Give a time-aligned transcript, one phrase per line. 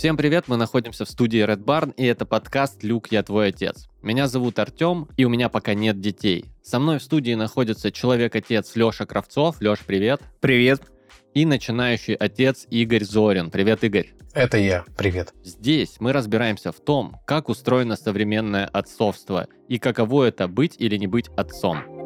[0.00, 3.86] Всем привет, мы находимся в студии Red Barn, и это подкаст «Люк, я твой отец».
[4.00, 6.46] Меня зовут Артем, и у меня пока нет детей.
[6.62, 9.60] Со мной в студии находится человек-отец Леша Кравцов.
[9.60, 10.22] Леш, привет.
[10.40, 10.80] Привет.
[11.34, 13.50] И начинающий отец Игорь Зорин.
[13.50, 14.14] Привет, Игорь.
[14.32, 14.86] Это я.
[14.96, 15.34] Привет.
[15.44, 21.08] Здесь мы разбираемся в том, как устроено современное отцовство и каково это быть или не
[21.08, 21.99] быть отцом.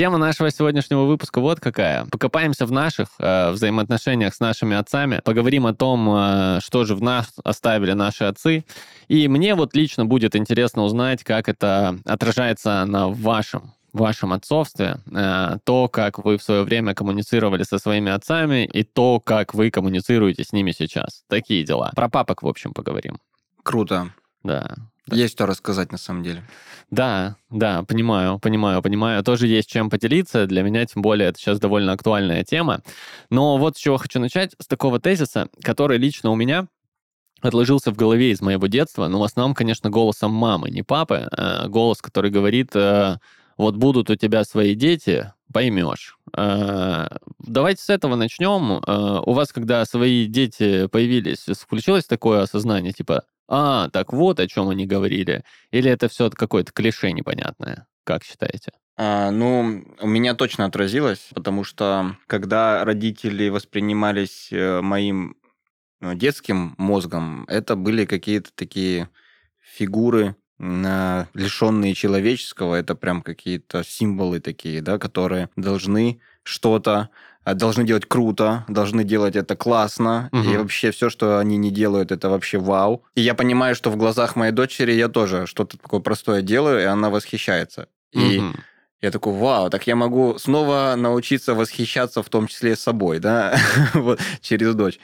[0.00, 2.06] Тема нашего сегодняшнего выпуска вот какая.
[2.06, 7.02] Покопаемся в наших э, взаимоотношениях с нашими отцами, поговорим о том, э, что же в
[7.02, 8.64] нас оставили наши отцы.
[9.08, 15.58] И мне вот лично будет интересно узнать, как это отражается на вашем вашем отцовстве, э,
[15.64, 20.44] то, как вы в свое время коммуницировали со своими отцами и то, как вы коммуницируете
[20.44, 21.24] с ними сейчас.
[21.28, 21.92] Такие дела.
[21.94, 23.18] Про папок, в общем, поговорим.
[23.62, 24.14] Круто.
[24.44, 24.76] Да.
[25.16, 26.42] Есть что рассказать на самом деле.
[26.90, 29.22] Да, да, понимаю, понимаю, понимаю.
[29.22, 30.46] Тоже есть чем поделиться.
[30.46, 32.82] Для меня, тем более, это сейчас довольно актуальная тема.
[33.30, 36.66] Но вот с чего хочу начать, с такого тезиса, который лично у меня
[37.40, 41.68] отложился в голове из моего детства, но в основном, конечно, голосом мамы, не папы, а
[41.68, 43.16] голос, который говорит, э,
[43.56, 46.18] вот будут у тебя свои дети, поймешь.
[46.36, 47.08] Э,
[47.38, 48.82] давайте с этого начнем.
[48.86, 54.46] Э, у вас, когда свои дети появились, включилось такое осознание, типа, а, так вот о
[54.46, 55.42] чем они говорили.
[55.72, 57.86] Или это все какое-то клише непонятное?
[58.04, 58.72] Как считаете?
[58.96, 65.36] А, ну, у меня точно отразилось, потому что когда родители воспринимались э, моим
[66.00, 69.08] ну, детским мозгом, это были какие-то такие
[69.58, 77.08] фигуры, лишенные человеческого, это прям какие-то символы такие, да, которые должны что-то а,
[77.44, 80.42] должны делать круто, должны делать это классно, угу.
[80.42, 83.02] и вообще все, что они не делают, это вообще вау.
[83.14, 86.84] И я понимаю, что в глазах моей дочери я тоже что-то такое простое делаю, и
[86.84, 87.88] она восхищается.
[88.12, 88.56] И угу.
[89.00, 93.56] я такой, вау, так я могу снова научиться восхищаться в том числе собой, да,
[93.94, 94.98] вот, через дочь.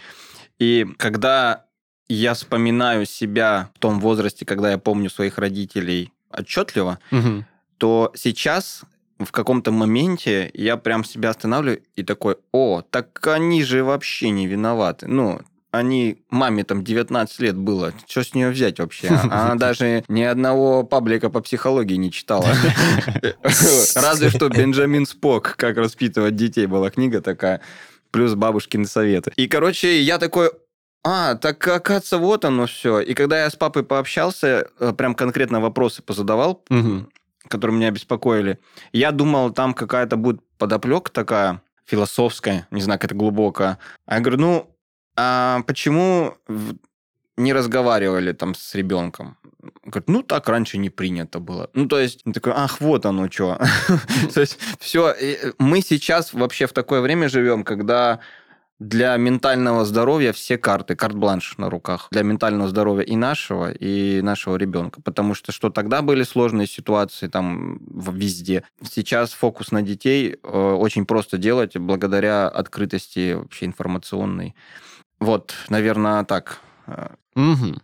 [0.59, 1.65] И когда
[2.09, 7.45] я вспоминаю себя в том возрасте, когда я помню своих родителей отчетливо, угу.
[7.79, 8.83] то сейчас
[9.19, 14.47] в каком-то моменте я прям себя останавливаю и такой, о, так они же вообще не
[14.47, 15.07] виноваты.
[15.07, 15.41] Ну,
[15.71, 19.09] они, маме там 19 лет было, что с нее взять вообще?
[19.09, 22.47] Она даже ни одного паблика по психологии не читала.
[23.95, 27.61] Разве что Бенджамин Спок, как воспитывать детей, была книга такая,
[28.11, 29.33] плюс бабушкины советы.
[29.37, 30.51] И, короче, я такой,
[31.05, 33.01] а, так оказывается, вот оно все.
[33.01, 37.07] И когда я с папой пообщался, э, прям конкретно вопросы позадавал, угу
[37.49, 38.59] которые меня беспокоили.
[38.93, 43.79] Я думал, там какая-то будет подоплека такая философская, не знаю, какая-то глубокая.
[44.07, 44.77] А я говорю, ну,
[45.17, 46.35] а почему
[47.37, 49.37] не разговаривали там с ребенком?
[49.85, 51.71] Говорит, ну, так раньше не принято было.
[51.75, 53.59] Ну, то есть, такой, ах, вот оно что.
[54.35, 55.15] То есть, все,
[55.59, 58.21] мы сейчас вообще в такое время живем, когда
[58.79, 62.09] для ментального здоровья все карты, карт-бланш на руках.
[62.11, 65.01] Для ментального здоровья и нашего, и нашего ребенка.
[65.01, 67.79] Потому что что тогда были сложные ситуации там
[68.13, 68.65] везде.
[68.83, 74.55] Сейчас фокус на детей э, очень просто делать благодаря открытости вообще информационной.
[75.21, 76.61] Вот, наверное, так.
[77.35, 77.81] Угу.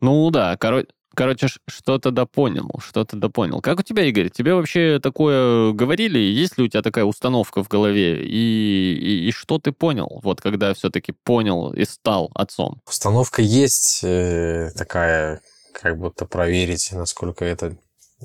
[0.00, 3.60] Ну да, короче, Короче, что-то допонял, что-то допонял.
[3.60, 4.30] Как у тебя, Игорь?
[4.30, 6.18] Тебе вообще такое говорили?
[6.18, 8.24] Есть ли у тебя такая установка в голове?
[8.24, 12.80] И, и, и что ты понял, вот когда все-таки понял и стал отцом?
[12.86, 15.40] Установка есть э, такая,
[15.72, 17.76] как будто проверить, насколько эта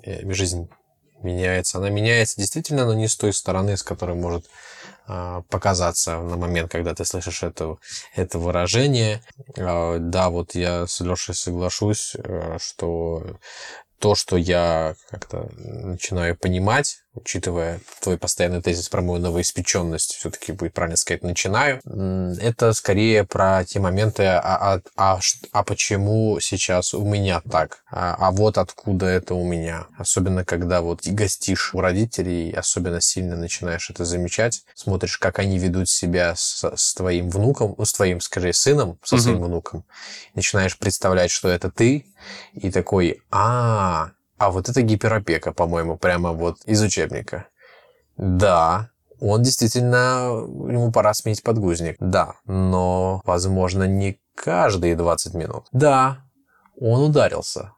[0.04, 0.70] э, жизнь
[1.24, 1.78] меняется.
[1.78, 4.46] Она меняется действительно, но не с той стороны, с которой может
[5.08, 7.78] а, показаться на момент, когда ты слышишь это,
[8.16, 9.22] это выражение.
[9.58, 13.24] А, да, вот я с Лешей соглашусь, э, что
[14.00, 20.74] то, что я как-то начинаю понимать, учитывая твой постоянный тезис про мою новоиспеченность, все-таки будет
[20.74, 21.82] правильно сказать, начинаю,
[22.42, 24.40] это скорее про те моменты, а,
[24.76, 25.20] а, а,
[25.52, 29.88] а почему сейчас у меня так, а, а вот откуда это у меня.
[29.98, 35.90] Особенно, когда вот гостишь у родителей, особенно сильно начинаешь это замечать, смотришь, как они ведут
[35.90, 39.84] себя с, с твоим внуком, ну, с твоим, скажи, сыном, со своим внуком,
[40.36, 42.06] начинаешь представлять, что это ты,
[42.54, 44.12] и такой, а, а
[44.50, 47.48] вот это гиперопека, по-моему, прямо вот из учебника.
[48.16, 48.90] Да,
[49.20, 51.98] он действительно, ему пора сменить подгузник.
[52.00, 55.66] Да, но, возможно, не каждые 20 минут.
[55.72, 56.20] Да,
[56.80, 57.74] он ударился.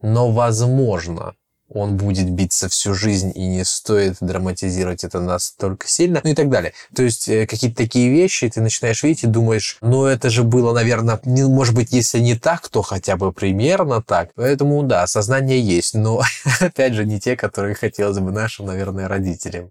[0.00, 1.34] Но, возможно,
[1.68, 6.48] он будет биться всю жизнь, и не стоит драматизировать это настолько сильно, ну и так
[6.48, 6.72] далее.
[6.94, 10.72] То есть э, какие-то такие вещи ты начинаешь видеть и думаешь, ну это же было,
[10.72, 14.30] наверное, не, может быть, если не так, то хотя бы примерно так.
[14.34, 16.22] Поэтому да, сознание есть, но
[16.60, 19.70] опять же не те, которые хотелось бы нашим, наверное, родителям.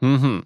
[0.00, 0.44] Угу.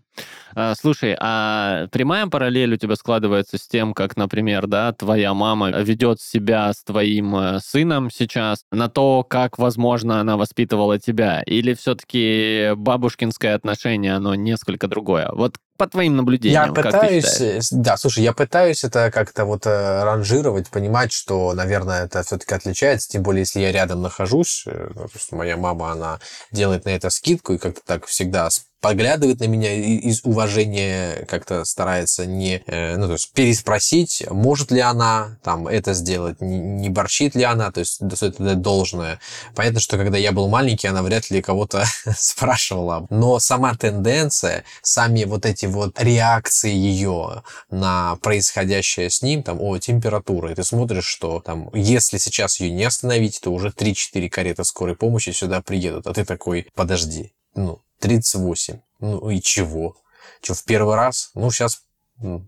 [0.57, 5.71] А, слушай, а прямая параллель у тебя складывается с тем, как, например, да, твоя мама
[5.71, 11.43] ведет себя с твоим э, сыном сейчас, на то, как, возможно, она воспитывала тебя?
[11.43, 15.29] Или все-таки бабушкинское отношение, оно несколько другое?
[15.33, 20.05] Вот по твоим наблюдениям, я пытаюсь, э, да, слушай, я пытаюсь это как-то вот э,
[20.05, 25.11] ранжировать, понимать, что, наверное, это все-таки отличается, тем более, если я рядом нахожусь, ну, то
[25.15, 26.21] есть моя мама, она
[26.53, 28.51] делает на это скидку и как-то так всегда
[28.85, 34.81] поглядывает на меня из уважения, как-то старается не, э, ну, то есть переспросить, может ли
[34.81, 39.21] она там это сделать, не борщит ли она, то есть это должное.
[39.55, 43.07] Понятно, что когда я был маленький, она вряд ли кого-то спрашивала.
[43.09, 49.79] Но сама тенденция, сами вот эти вот реакции ее на происходящее с ним, там, о,
[49.79, 54.63] температура, и ты смотришь, что там, если сейчас ее не остановить, то уже 3-4 кареты
[54.63, 58.81] скорой помощи сюда приедут, а ты такой, подожди, ну, 38.
[59.01, 59.97] Ну и чего?
[60.43, 61.31] Что, в первый раз?
[61.35, 61.81] Ну, сейчас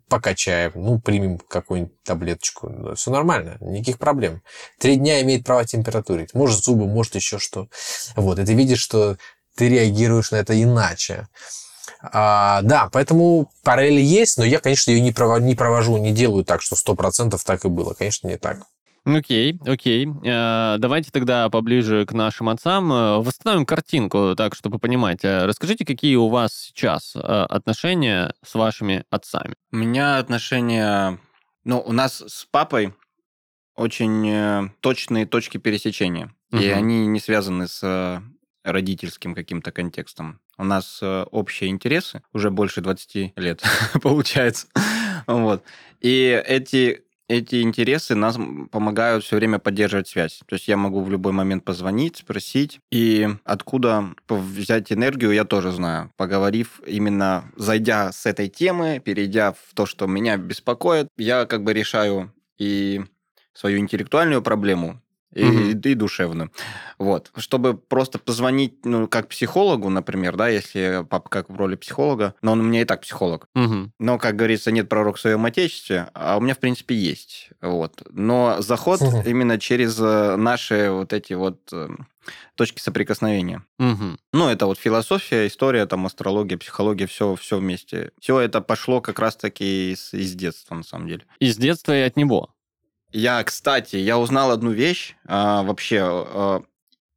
[0.08, 2.94] покачаем, ну, примем какую-нибудь таблеточку.
[2.94, 4.42] Все нормально, никаких проблем.
[4.78, 6.34] Три дня имеет право температурить.
[6.34, 7.68] Может, зубы, может, еще что.
[8.14, 9.16] Вот, и ты видишь, что
[9.56, 11.28] ты реагируешь на это иначе.
[12.00, 16.62] А, да, поэтому параллель есть, но я, конечно, ее не, не провожу, не делаю так,
[16.62, 17.94] что сто процентов так и было.
[17.94, 18.58] Конечно, не так.
[19.06, 20.08] Окей, окей.
[20.24, 22.92] Э, давайте тогда поближе к нашим отцам.
[22.92, 25.24] Э, восстановим картинку, так, чтобы понимать.
[25.24, 29.54] Э, расскажите, какие у вас сейчас отношения с вашими отцами?
[29.70, 31.20] У меня отношения...
[31.62, 32.94] Ну, у нас с папой
[33.76, 36.34] очень точные точки пересечения.
[36.50, 36.62] Угу.
[36.62, 38.22] И они не связаны с
[38.64, 40.40] родительским каким-то контекстом.
[40.58, 43.62] У нас общие интересы, уже больше 20 лет
[44.02, 44.66] получается.
[45.26, 45.62] Вот.
[46.00, 48.38] И эти эти интересы нас
[48.70, 50.40] помогают все время поддерживать связь.
[50.46, 55.72] То есть я могу в любой момент позвонить, спросить, и откуда взять энергию, я тоже
[55.72, 56.12] знаю.
[56.16, 61.72] Поговорив именно, зайдя с этой темы, перейдя в то, что меня беспокоит, я как бы
[61.72, 63.04] решаю и
[63.52, 65.00] свою интеллектуальную проблему,
[65.34, 65.58] и, угу.
[65.58, 66.50] и душевно.
[66.98, 67.30] Вот.
[67.36, 72.52] Чтобы просто позвонить, ну, как психологу, например, да, если папа как в роли психолога, но
[72.52, 73.48] он у меня и так психолог.
[73.54, 73.92] Угу.
[73.98, 77.50] Но, как говорится, нет пророк в своем отечестве, а у меня, в принципе, есть.
[77.60, 78.02] Вот.
[78.10, 79.22] Но заход угу.
[79.26, 81.88] именно через э, наши вот эти вот э,
[82.54, 83.62] точки соприкосновения.
[83.78, 84.16] Угу.
[84.32, 88.12] Ну, это вот философия, история, там, астрология, психология, все, все вместе.
[88.20, 91.24] Все это пошло как раз-таки из, из детства, на самом деле.
[91.40, 92.55] Из детства и от него.
[93.12, 95.14] Я, кстати, я узнал одну вещь.
[95.26, 96.62] А, вообще, а,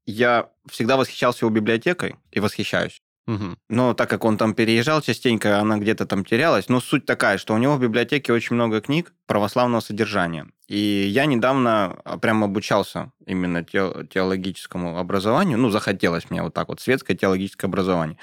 [0.06, 3.02] я всегда восхищался его библиотекой и восхищаюсь.
[3.28, 3.58] Угу.
[3.70, 6.68] Но так как он там переезжал частенько, она где-то там терялась.
[6.68, 10.48] Но суть такая, что у него в библиотеке очень много книг православного содержания.
[10.70, 15.58] И я недавно а, прям обучался именно теологическому образованию.
[15.58, 18.18] Ну, захотелось мне вот так вот, светское теологическое образование.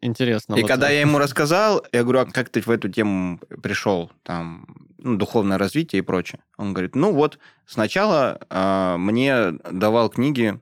[0.00, 0.56] Интересно.
[0.56, 0.94] И вот когда это.
[0.94, 4.10] я ему рассказал, я говорю, а как ты в эту тему пришел?
[4.24, 4.66] Там,
[4.98, 6.40] ну, духовное развитие и прочее.
[6.56, 10.58] Он говорит, ну вот, сначала э, мне давал книги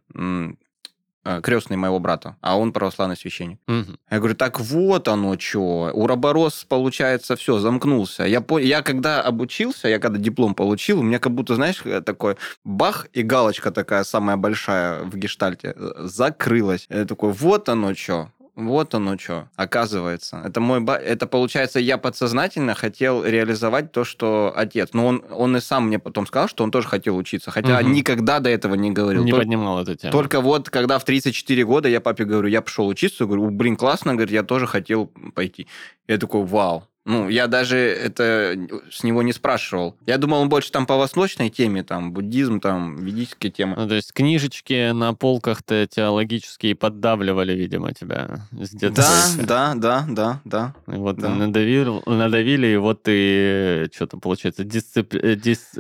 [1.42, 3.58] крестный моего брата, а он православный священник.
[3.68, 3.96] Угу.
[4.10, 5.90] Я говорю, так вот оно что.
[5.92, 8.24] Уроборос, получается, все, замкнулся.
[8.24, 8.58] Я, по...
[8.58, 13.06] я когда обучился, я когда диплом получил, у меня как будто, знаешь, э, такой бах
[13.12, 16.86] и галочка такая самая большая в гештальте э, закрылась.
[16.88, 18.28] Я такой, вот оно что.
[18.54, 20.42] Вот оно что, оказывается.
[20.44, 20.96] Это мой ба...
[20.96, 24.90] Это получается, я подсознательно хотел реализовать то, что отец.
[24.92, 27.50] Но он, он и сам мне потом сказал, что он тоже хотел учиться.
[27.50, 27.88] Хотя угу.
[27.88, 29.24] никогда до этого не говорил.
[29.24, 29.46] Не Только...
[29.46, 30.12] поднимал эту тему.
[30.12, 34.12] Только вот, когда в 34 года я папе говорю, я пошел учиться, говорю, блин, классно,
[34.12, 35.66] говорит, я тоже хотел пойти.
[36.06, 38.56] Я такой, вау, ну, я даже это
[38.90, 39.96] с него не спрашивал.
[40.06, 43.74] Я думал, он больше там по восточной теме, там, буддизм, там, ведические темы.
[43.76, 49.04] Ну, то есть книжечки на полках-то теологические поддавливали, видимо, тебя с детства.
[49.38, 50.40] Да, да, да, да,
[50.86, 50.94] да.
[50.94, 51.30] И вот да.
[51.30, 55.14] Надавил, надавили, и вот ты, что-то, получается, дисцип...
[55.14, 55.70] Э, дис...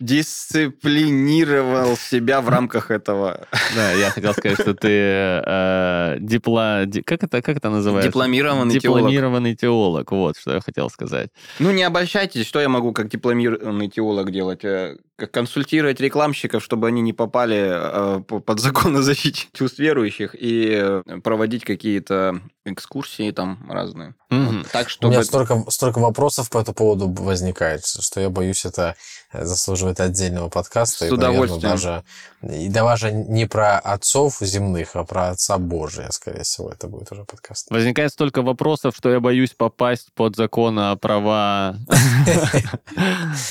[0.00, 3.46] Дисциплинировал себя в рамках этого.
[3.76, 6.84] Да, я хотел сказать, что ты э, дипло...
[7.04, 8.08] Как это, как это называется?
[8.08, 10.06] Дипломированный, дипломированный теолог.
[10.06, 10.12] теолог.
[10.12, 11.30] Вот, что я хотел сказать.
[11.60, 14.64] Ну, не обольщайтесь, что я могу как дипломированный теолог делать?
[14.64, 20.70] Э, консультировать рекламщиков, чтобы они не попали э, под закон о защите чувств верующих и
[20.80, 24.14] э, проводить какие-то экскурсии там разные.
[24.30, 24.64] Угу.
[24.72, 25.08] Так, чтобы...
[25.08, 28.94] У меня столько, столько вопросов по этому поводу возникает, что я боюсь это
[29.32, 31.04] заслуживает отдельного подкаста.
[31.04, 31.70] С и, наверное, удовольствием.
[31.70, 32.04] даже,
[32.42, 37.24] и даже не про отцов земных, а про отца Божия, скорее всего, это будет уже
[37.24, 37.70] подкаст.
[37.70, 41.76] Возникает столько вопросов, что я боюсь попасть под закон о права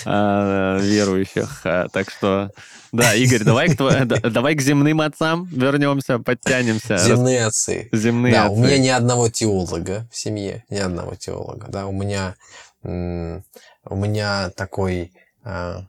[0.06, 1.62] э, верующих.
[1.64, 2.52] Э, Так что,
[2.92, 6.98] да, Игорь, давай к, земным отцам вернемся, подтянемся.
[6.98, 7.90] Земные отцы.
[7.92, 11.68] Земные Да, у меня ни одного теолога в семье, ни одного теолога.
[11.70, 12.36] Да, у меня,
[12.84, 15.12] у меня такой
[15.48, 15.88] а,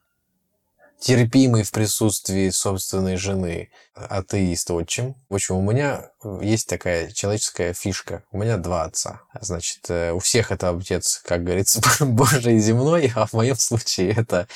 [1.01, 5.17] терпимый в присутствии собственной жены атеист отчим.
[5.29, 8.25] В общем, у меня есть такая человеческая фишка.
[8.33, 9.23] У меня два отца.
[9.41, 14.49] Значит, э, у всех это отец, как говорится, Божий земной, а в моем случае это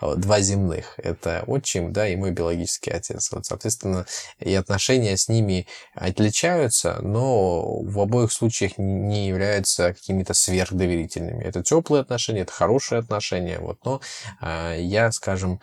[0.00, 0.94] два земных.
[0.98, 3.30] Это отчим, да, и мой биологический отец.
[3.32, 4.06] Вот, соответственно,
[4.38, 11.42] и отношения с ними отличаются, но в обоих случаях не являются какими-то сверхдоверительными.
[11.42, 14.00] Это теплые отношения, это хорошие отношения, вот, но
[14.40, 15.60] а, я, скажем,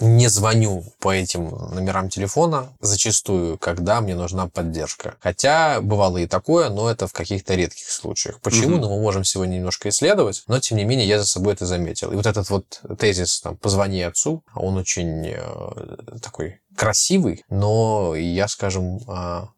[0.00, 5.16] не звоню по этим номерам телефона зачастую, когда мне нужна поддержка.
[5.20, 8.40] Хотя бывало и такое, но это в каких-то редких случаях.
[8.40, 8.76] Почему?
[8.76, 8.80] Мгм.
[8.80, 12.10] Ну, мы можем сегодня немножко исследовать, но тем не менее я за собой это заметил.
[12.12, 18.48] И вот этот вот тезис там «позвони отцу», он очень э, такой красивый, но я,
[18.48, 19.48] скажем, а,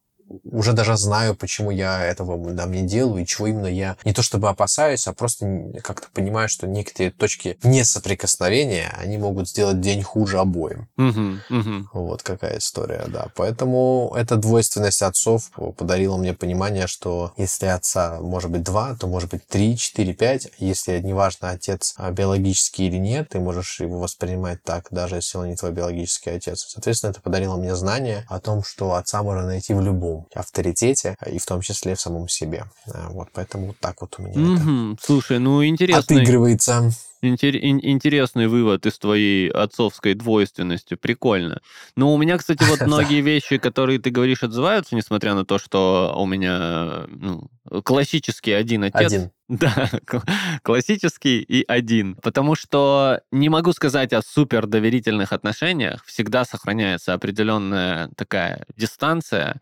[0.44, 4.22] уже даже знаю, почему я этого да, не делаю и чего именно я не то
[4.22, 10.38] чтобы опасаюсь, а просто как-то понимаю, что некоторые точки несоприкосновения, они могут сделать день хуже
[10.38, 10.88] обоим.
[10.96, 11.90] Мгм, мгм.
[11.92, 13.28] Вот какая история, да.
[13.34, 19.30] Поэтому эта двойственность отцов подарила мне понимание, что если отца может быть два, то может
[19.30, 20.48] быть три, четыре, пять.
[20.58, 25.48] Если неважно, отец а, биологический или нет, ты можешь его воспринимать так, даже если он
[25.48, 26.66] не твой биологический отец.
[26.68, 31.38] Соответственно, это подарило мне знание о том, что отца можно найти в любом авторитете, и
[31.38, 32.64] в том числе в самом себе.
[32.92, 34.98] А, Вот, поэтому вот так вот у меня это Мгм.
[35.00, 36.90] Слушай, ну интересный, отыгрывается.
[37.26, 40.94] Интер- ин- интересный вывод из твоей отцовской двойственности.
[40.94, 41.60] Прикольно.
[41.96, 46.14] Но у меня, кстати, вот многие вещи, которые ты говоришь, отзываются, несмотря на то, что
[46.16, 47.48] у меня ну,
[47.82, 49.12] классический один отец.
[49.12, 49.30] Один.
[49.46, 50.22] Да, кл-
[50.62, 52.14] классический и один.
[52.16, 56.02] Потому что не могу сказать о супер доверительных отношениях.
[56.06, 59.60] Всегда сохраняется определенная такая дистанция.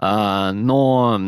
[0.00, 1.20] А, но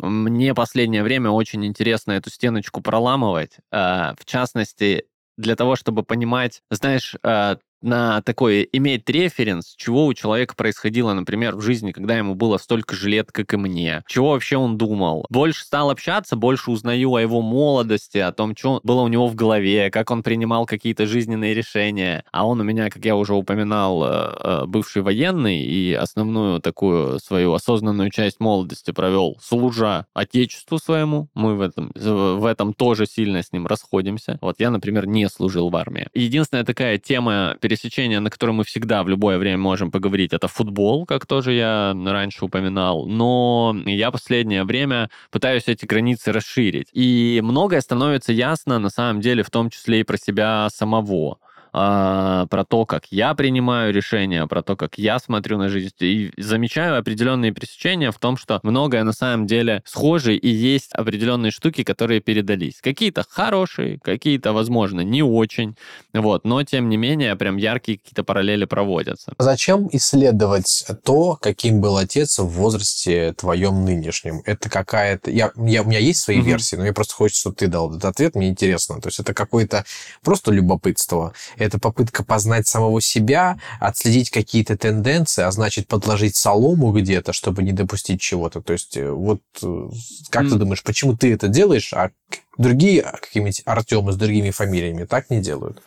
[0.00, 3.56] мне последнее время очень интересно эту стеночку проламывать.
[3.70, 5.04] А, В частности,
[5.36, 11.56] для того, чтобы понимать, знаешь, а, на такой, иметь референс, чего у человека происходило, например,
[11.56, 14.02] в жизни, когда ему было столько же лет, как и мне.
[14.08, 15.26] Чего вообще он думал.
[15.30, 19.34] Больше стал общаться, больше узнаю о его молодости, о том, что было у него в
[19.34, 22.24] голове, как он принимал какие-то жизненные решения.
[22.32, 24.08] А он у меня, как я уже упоминал, э,
[24.42, 31.28] э, бывший военный и основную такую свою осознанную часть молодости провел, служа отечеству своему.
[31.34, 34.38] Мы в этом, в этом тоже сильно с ним расходимся.
[34.40, 36.08] Вот я, например, не служил в армии.
[36.14, 41.04] Единственная такая тема пересечения, на которой мы всегда в любое время можем поговорить, это футбол,
[41.04, 43.06] как тоже я раньше упоминал.
[43.06, 46.88] Но я последнее время пытаюсь эти границы расширить.
[46.92, 51.38] И многое становится ясно, на самом деле, в том числе и про себя самого
[51.72, 55.90] а, про то, как я принимаю решения, про то, как я смотрю на жизнь.
[56.00, 61.50] И замечаю определенные пересечения в том, что многое на самом деле схоже, и есть определенные
[61.50, 62.80] штуки, которые передались.
[62.80, 65.76] Какие-то хорошие, какие-то, возможно, не очень.
[66.12, 66.44] Вот.
[66.44, 69.32] Но, тем не менее, прям яркие какие-то параллели проводятся.
[69.38, 74.42] Зачем исследовать то, каким был отец в возрасте твоем нынешнем?
[74.44, 75.30] Это какая-то...
[75.30, 76.46] Я, я, у меня есть свои Мгм.
[76.46, 79.00] версии, но мне просто хочется, чтобы ты дал этот ответ, мне интересно.
[79.00, 79.84] То есть это какое-то
[80.22, 87.32] просто любопытство, это попытка познать самого себя, отследить какие-то тенденции, а значит подложить солому где-то,
[87.32, 88.60] чтобы не допустить чего-то.
[88.60, 89.88] То есть э, вот э,
[90.30, 90.58] как ты М.
[90.58, 92.10] думаешь, почему ты это делаешь, а
[92.56, 95.82] другие а, какие-нибудь Артемы с другими фамилиями так не делают?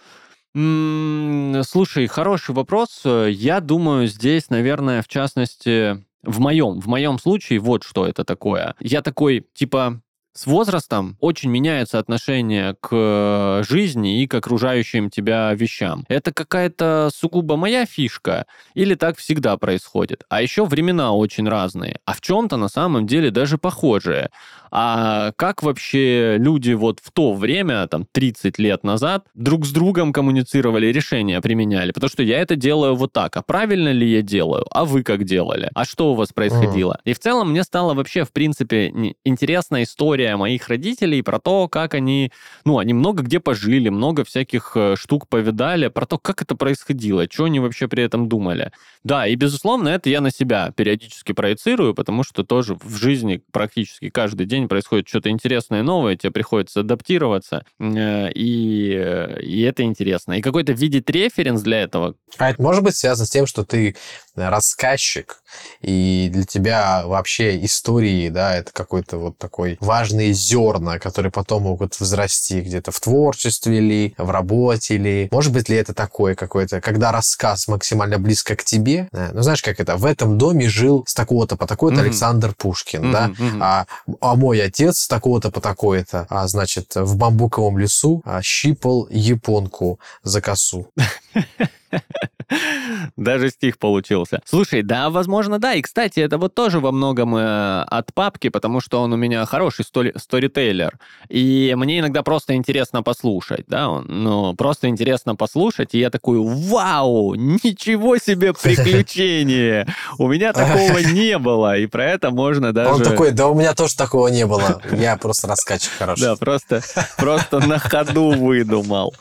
[0.54, 3.04] Слушай, хороший вопрос.
[3.06, 8.76] Я думаю, здесь, наверное, в частности, в моем, в моем случае, вот что это такое.
[8.82, 10.02] Я такой, типа,
[10.34, 16.06] с возрастом очень меняется отношение к э, жизни и к окружающим тебя вещам.
[16.08, 20.24] Это какая-то сугубо моя фишка или так всегда происходит?
[20.30, 24.30] А еще времена очень разные, а в чем-то на самом деле даже похожие.
[24.72, 30.14] А как вообще люди вот в то время, там, 30 лет назад, друг с другом
[30.14, 31.92] коммуницировали, решения применяли?
[31.92, 33.36] Потому что я это делаю вот так.
[33.36, 34.66] А правильно ли я делаю?
[34.72, 35.70] А вы как делали?
[35.74, 37.00] А что у вас происходило?
[37.04, 41.68] И в целом мне стало вообще, в принципе, не- интересна история моих родителей про то,
[41.68, 42.32] как они,
[42.64, 47.26] ну, они много где пожили, много всяких э, штук повидали, про то, как это происходило,
[47.30, 48.72] что они вообще при этом думали.
[49.04, 54.10] Да, и, безусловно, это я на себя периодически проецирую, потому что тоже в жизни практически
[54.10, 59.84] каждый день день происходит что-то интересное, новое, тебе приходится адаптироваться, э, и, э, и это
[59.84, 60.34] интересно.
[60.34, 62.16] И какой-то видеть референс для этого.
[62.38, 63.96] А это может быть связано с тем, что ты
[64.36, 65.42] рассказчик,
[65.82, 72.00] и для тебя вообще истории, да, это какой-то вот такой важный зерна, которые потом могут
[72.00, 77.12] возрасти где-то в творчестве или в работе, или может быть ли это такое какое-то, когда
[77.12, 81.58] рассказ максимально близко к тебе, ну знаешь, как это, в этом доме жил с такого-то
[81.58, 82.06] по такой-то mm-hmm.
[82.06, 83.58] Александр Пушкин, mm-hmm, да, mm-hmm.
[83.62, 83.86] А,
[84.22, 90.00] а мой отец с такого-то по такой-то, а значит, в бамбуковом лесу а, щипал японку
[90.24, 90.88] за косу.
[93.18, 94.42] Даже стих получился.
[94.46, 95.74] Слушай, да, возможно, да.
[95.74, 99.46] И, кстати, это вот тоже во многом э, от папки, потому что он у меня
[99.46, 100.98] хороший стори сторитейлер.
[101.30, 106.40] И мне иногда просто интересно послушать, да, он, ну, просто интересно послушать, и я такой,
[106.40, 109.88] вау, ничего себе приключение!
[110.18, 112.94] У меня такого не было, и про это можно даже...
[112.94, 116.22] Он такой, да у меня тоже такого не было, я просто рассказчик хороший.
[116.22, 116.82] Да, просто,
[117.18, 119.14] просто на ходу выдумал.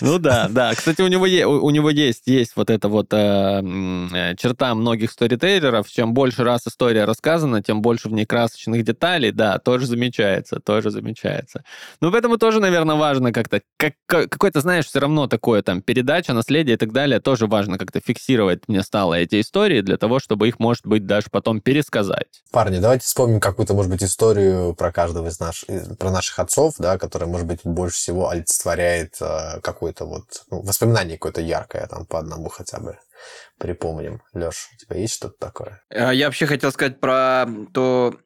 [0.00, 0.74] Ну да, да.
[0.74, 5.88] Кстати, у него, у него есть, есть вот эта вот э, э, черта многих сторитейлеров.
[5.88, 9.30] Чем больше раз история рассказана, тем больше в ней красочных деталей.
[9.32, 11.64] Да, тоже замечается, тоже замечается.
[12.00, 16.74] Но поэтому тоже, наверное, важно как-то, как, какой-то, знаешь, все равно такое там передача, наследие
[16.74, 20.58] и так далее, тоже важно как-то фиксировать мне стало эти истории для того, чтобы их,
[20.58, 22.42] может быть, даже потом пересказать.
[22.50, 26.98] Парни, давайте вспомним какую-то, может быть, историю про каждого из наших, про наших отцов, да,
[26.98, 32.18] которая, может быть, больше всего олицетворяет э, какое-то вот ну, воспоминание какое-то яркое там по
[32.18, 32.98] одному хотя бы
[33.58, 34.22] припомним.
[34.32, 35.82] Леш, у тебя есть что-то такое?
[35.90, 38.16] А, я вообще хотел сказать про то,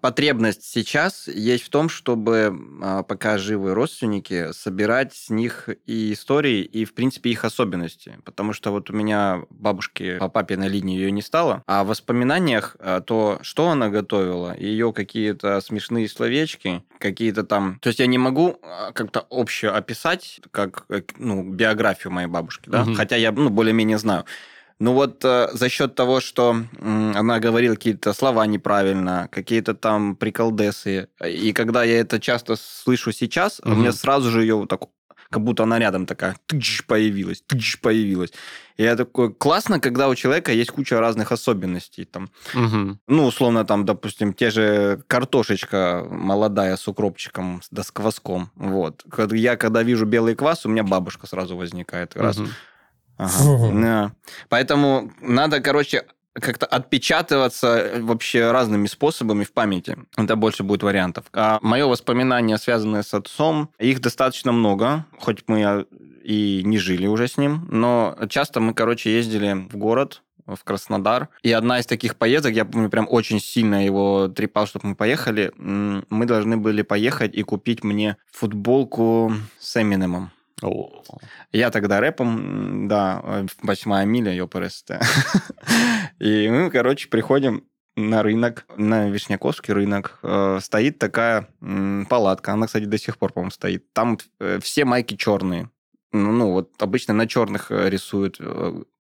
[0.00, 6.62] потребность сейчас есть в том, чтобы, а, пока живы родственники, собирать с них и истории,
[6.62, 8.18] и, в принципе, их особенности.
[8.24, 12.76] Потому что вот у меня бабушки по папиной линии ее не стало, а в воспоминаниях
[13.06, 17.78] то, что она готовила, ее какие-то смешные словечки, какие-то там...
[17.80, 18.58] То есть я не могу
[18.94, 22.94] как-то общее описать, как э, ну, биографию моей бабушки, да, угу.
[22.94, 24.24] хотя я ну, более-менее знаю.
[24.78, 30.16] Ну вот э, за счет того, что э, она говорила какие-то слова неправильно, какие-то там
[30.16, 33.72] приколдесы, и когда я это часто слышу сейчас, угу.
[33.72, 34.80] у меня сразу же ее вот так
[35.34, 38.30] как будто она рядом такая тыч, появилась, тыч, появилась.
[38.76, 42.04] И я такой, классно, когда у человека есть куча разных особенностей.
[42.04, 42.30] Там.
[42.54, 42.98] Угу.
[43.08, 48.50] Ну, условно, там, допустим, те же картошечка молодая с укропчиком, да с кваском.
[48.54, 49.04] Вот.
[49.32, 52.16] Я, когда вижу белый квас, у меня бабушка сразу возникает.
[52.16, 52.38] Раз.
[52.38, 52.48] Угу.
[53.16, 53.70] Ага.
[53.72, 54.12] Да.
[54.48, 59.96] Поэтому надо, короче, как-то отпечатываться э, вообще разными способами в памяти.
[60.16, 61.26] Это больше будет вариантов.
[61.32, 65.86] А мое воспоминание, связанное с отцом, их достаточно много, хоть мы
[66.24, 71.28] и не жили уже с ним, но часто мы, короче, ездили в город, в Краснодар.
[71.42, 75.52] И одна из таких поездок, я помню, прям очень сильно его трепал, чтобы мы поехали.
[75.56, 80.30] Мы должны были поехать и купить мне футболку с Эминемом.
[81.52, 84.90] Я тогда рэпом, да, восьмая миля, ёпрст.
[86.18, 87.64] И мы, короче, приходим
[87.96, 91.48] на рынок, на Вишняковский рынок, э, стоит такая
[92.08, 92.52] палатка.
[92.52, 93.92] Она, кстати, до сих пор, по-моему, стоит.
[93.92, 95.70] Там э, все майки черные.
[96.12, 98.40] Ну, ну, вот обычно на черных э, рисуют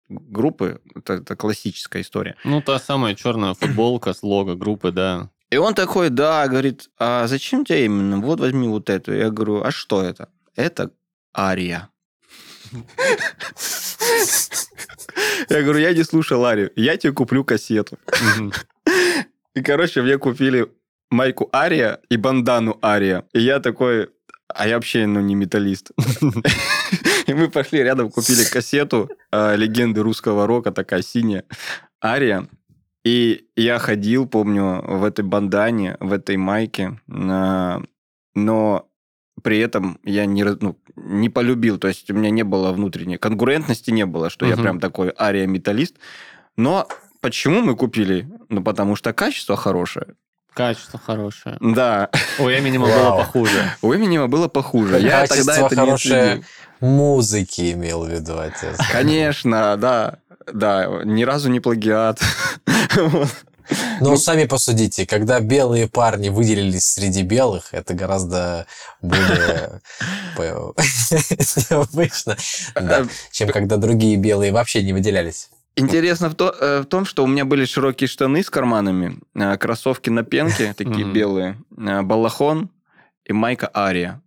[0.07, 0.81] группы.
[0.95, 2.35] Это, это классическая история.
[2.43, 5.29] Ну, та самая черная футболка с лого группы, да.
[5.49, 8.19] И он такой, да, говорит, а зачем тебе именно?
[8.19, 9.13] Вот возьми вот эту.
[9.13, 10.29] Я говорю, а что это?
[10.55, 10.91] Это
[11.37, 11.89] Ария.
[15.49, 17.97] Я говорю, я не слушал Арию, я тебе куплю кассету.
[19.53, 20.67] И, короче, мне купили
[21.09, 23.23] майку Ария и бандану Ария.
[23.33, 24.09] И я такой,
[24.47, 25.91] а я вообще, ну, не металлист.
[27.27, 31.43] И мы пошли рядом, купили кассету э, легенды русского рока, такая синяя,
[32.03, 32.47] Ария.
[33.03, 38.89] И я ходил, помню, в этой бандане, в этой майке, но
[39.43, 43.91] при этом я не, ну, не полюбил, то есть у меня не было внутренней конкурентности,
[43.91, 44.51] не было, что угу.
[44.55, 45.95] я прям такой ария-металлист.
[46.58, 46.88] Но
[47.21, 48.27] почему мы купили?
[48.49, 50.15] Ну, потому что качество хорошее.
[50.53, 51.58] Качество хорошее.
[51.60, 52.10] Да.
[52.39, 53.75] У Эминема было похуже.
[53.81, 54.99] У Эминема было похуже.
[55.01, 56.43] Я тогда это хорошее
[56.79, 58.77] музыки имел в виду отец.
[58.91, 60.19] Конечно, да.
[60.51, 62.21] Да, ни разу не плагиат.
[64.01, 68.67] Но ну, сами посудите, когда белые парни выделились среди белых, это гораздо
[69.01, 69.82] более
[71.69, 72.38] необычно,
[72.75, 75.49] да, чем когда другие белые вообще не выделялись.
[75.78, 79.58] Интересно в, то, э, в том, что у меня были широкие штаны с карманами, э,
[79.58, 82.69] кроссовки на пенке, такие белые, э, балахон
[83.25, 84.21] и майка Ария.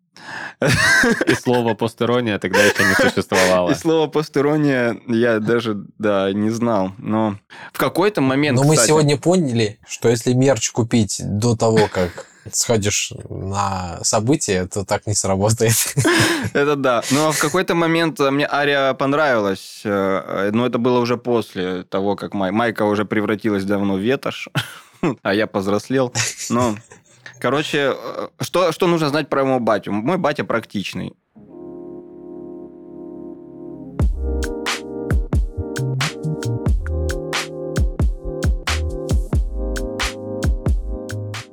[1.27, 3.71] И слово постерония тогда еще не существовало.
[3.71, 6.93] И слово постерония я даже, да, не знал.
[6.99, 7.39] Но
[7.73, 13.13] в какой-то момент, Но мы сегодня поняли, что если мерч купить до того, как сходишь
[13.29, 15.75] на событие, то так не сработает.
[16.53, 17.03] Это да.
[17.11, 22.35] Но в какой-то момент мне Ария понравилась, э, но это было уже после того, как
[22.35, 22.51] Май...
[22.51, 24.49] Майка уже превратилась давно в ветошь,
[25.23, 26.13] а я повзрослел.
[26.51, 26.77] Но,
[27.41, 29.93] короче, э, что, что нужно знать про моего батю?
[29.93, 31.15] Мой батя практичный.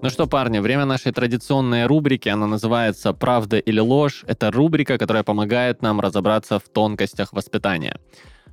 [0.02, 4.24] Ну что, парни, время нашей традиционной рубрики, она называется «Правда или ложь».
[4.28, 8.00] Это рубрика, которая помогает нам разобраться в тонкостях воспитания.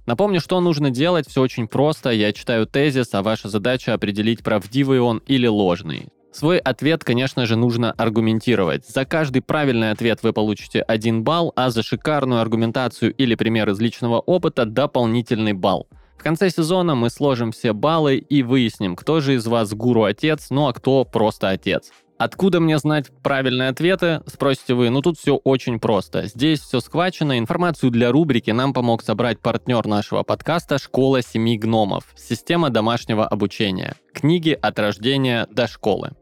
[0.06, 2.10] Напомню, что нужно делать, все очень просто.
[2.10, 6.08] Я читаю тезис, а ваша задача определить, правдивый он или ложный.
[6.32, 8.86] Свой ответ, конечно же, нужно аргументировать.
[8.88, 13.78] За каждый правильный ответ вы получите один балл, а за шикарную аргументацию или пример из
[13.80, 15.86] личного опыта дополнительный балл.
[16.16, 20.68] В конце сезона мы сложим все баллы и выясним, кто же из вас гуру-отец, ну
[20.68, 21.90] а кто просто отец.
[22.16, 24.90] Откуда мне знать правильные ответы, спросите вы.
[24.90, 26.28] Ну тут все очень просто.
[26.28, 27.36] Здесь все схвачено.
[27.36, 32.04] Информацию для рубрики нам помог собрать партнер нашего подкаста «Школа семи гномов».
[32.14, 33.96] Система домашнего обучения.
[34.14, 36.12] Книги от рождения до школы.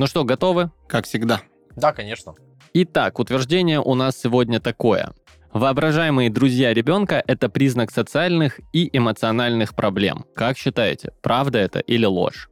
[0.00, 0.70] Ну что, готовы?
[0.88, 1.42] Как всегда.
[1.76, 2.34] Да, конечно.
[2.72, 5.12] Итак, утверждение у нас сегодня такое.
[5.52, 10.24] Воображаемые друзья ребенка– это признак социальных и эмоциональных проблем.
[10.34, 12.48] Как считаете, правда это или ложь?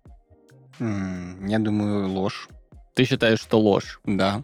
[0.79, 2.51] Я думаю, ложь.
[2.95, 3.99] Ты считаешь, что ложь?
[4.05, 4.43] Да.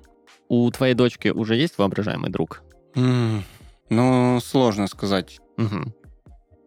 [0.49, 2.63] У твоей дочки уже есть воображаемый друг?
[2.95, 5.41] Ну, сложно сказать.
[5.59, 5.93] Угу.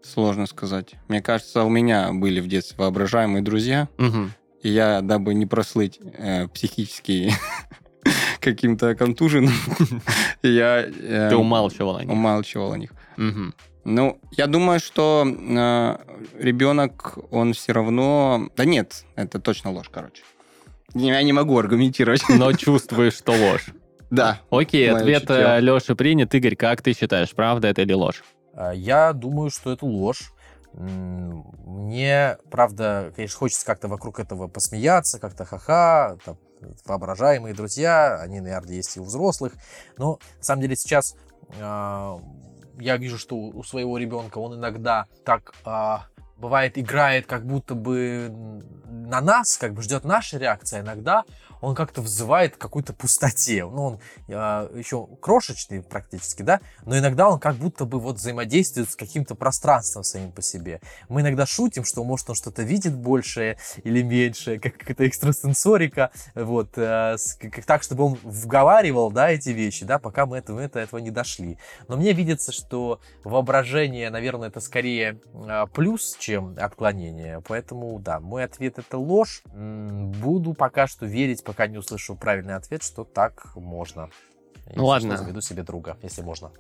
[0.04, 0.93] Сложно сказать.
[1.08, 3.89] Мне кажется, у меня были в детстве воображаемые друзья.
[3.97, 4.30] Угу.
[4.67, 7.32] И я, дабы не прослыть э, психически
[8.41, 9.53] каким-то контуженным,
[10.43, 10.84] я...
[11.30, 12.12] Ты умалчивал о них.
[12.12, 12.91] Умалчивал о них.
[13.17, 13.53] Угу.
[13.86, 15.97] Ну, я думаю, что э,
[16.38, 18.49] ребенок, он все равно...
[18.58, 20.23] Да нет, это точно ложь, короче.
[20.93, 22.23] Я не могу аргументировать.
[22.27, 23.67] Но чувствуешь, что ложь.
[24.10, 24.39] Да.
[24.49, 25.60] Окей, ответ чутье.
[25.60, 26.34] Леши принят.
[26.34, 28.23] Игорь, как ты считаешь, правда это или ложь?
[28.53, 30.32] А, Я думаю, что это ложь.
[30.77, 36.37] Мне, правда, конечно, хочется как-то вокруг этого посмеяться, как-то ха-ха, там,
[36.85, 39.53] воображаемые друзья, они, наверное, есть и у взрослых.
[39.97, 41.15] Но, на самом деле, сейчас
[41.59, 42.19] а,
[42.79, 48.31] я вижу, что у своего ребенка он иногда так а, бывает играет, как будто бы
[48.85, 50.81] на нас, как бы ждет наша реакция.
[50.81, 51.23] Иногда
[51.62, 53.65] он как-то взывает к какой-то пустоте.
[53.65, 58.89] Ну, он а, еще крошечный практически, да, но иногда он как будто бы вот взаимодействует
[58.89, 60.82] с каким-то пространством самим по себе.
[61.10, 66.78] Мы иногда шутим, что может он что-то видит большее или меньшее, как какая-то экстрасенсорика, вот,
[66.78, 70.80] э, как, так, чтобы он вговаривал, да, эти вещи, да, пока мы, это, мы это,
[70.80, 71.58] этого не дошли.
[71.88, 77.41] Но мне видится, что воображение, наверное, это скорее а, плюс, чем отклонение.
[77.48, 79.41] Поэтому, да, мой ответ это ложь.
[79.54, 84.10] Буду пока что верить, пока не услышу правильный ответ, что так можно.
[84.67, 85.15] Если ладно.
[85.15, 86.51] что, заведу себе друга, если можно.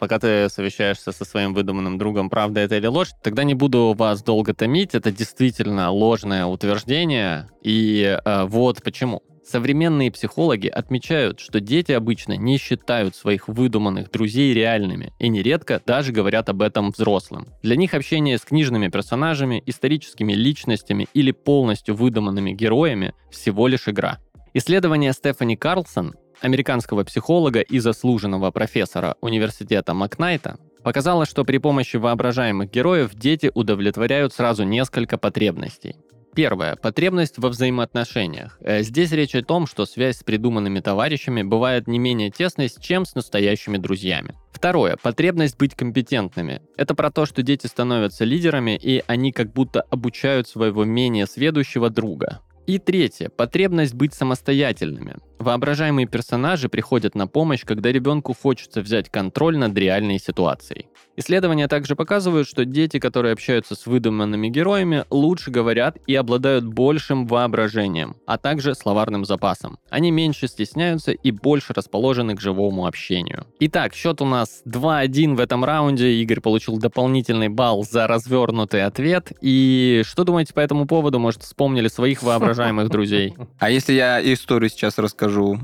[0.00, 4.20] Пока ты совещаешься со своим выдуманным другом, правда это или ложь, тогда не буду вас
[4.24, 4.96] долго томить.
[4.96, 7.48] Это действительно ложное утверждение.
[7.62, 9.22] И э, вот почему.
[9.44, 16.12] Современные психологи отмечают, что дети обычно не считают своих выдуманных друзей реальными и нередко даже
[16.12, 17.48] говорят об этом взрослым.
[17.62, 24.18] Для них общение с книжными персонажами, историческими личностями или полностью выдуманными героями всего лишь игра.
[24.54, 32.70] Исследование Стефани Карлсон, американского психолога и заслуженного профессора университета Макнайта, показало, что при помощи воображаемых
[32.70, 35.96] героев дети удовлетворяют сразу несколько потребностей.
[36.34, 36.76] Первое.
[36.76, 38.58] Потребность во взаимоотношениях.
[38.60, 43.04] Э, Здесь речь о том, что связь с придуманными товарищами бывает не менее тесной, чем
[43.04, 44.34] с настоящими друзьями.
[44.50, 44.96] Второе.
[45.02, 46.62] Потребность быть компетентными.
[46.76, 51.90] Это про то, что дети становятся лидерами, и они как будто обучают своего менее сведущего
[51.90, 52.40] друга.
[52.66, 53.28] И третье.
[53.28, 55.16] Потребность быть самостоятельными.
[55.40, 60.86] Воображаемые персонажи приходят на помощь, когда ребенку хочется взять контроль над реальной ситуацией.
[61.16, 67.26] Исследования также показывают, что дети, которые общаются с выдуманными героями, лучше говорят и обладают большим
[67.26, 69.78] воображением, а также словарным запасом.
[69.90, 73.44] Они меньше стесняются и больше расположены к живому общению.
[73.58, 76.12] Итак, счет у нас 2-1 в этом раунде.
[76.22, 79.32] Игорь получил дополнительный балл за развернутый ответ.
[79.40, 81.18] И что думаете по этому поводу?
[81.18, 82.51] Может, вспомнили своих воображаемых
[82.88, 83.34] друзей?
[83.58, 85.58] А если я историю сейчас расскажу,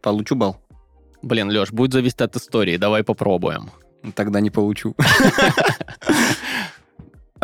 [0.00, 0.56] получу балл?
[1.22, 3.70] Блин, Леш, будет зависеть от истории, давай попробуем.
[4.14, 4.94] Тогда не получу.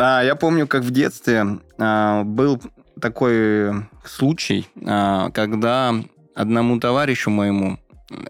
[0.01, 2.61] А, Я помню, как в детстве а, был
[3.01, 5.93] такой случай, а, когда
[6.33, 7.79] одному товарищу моему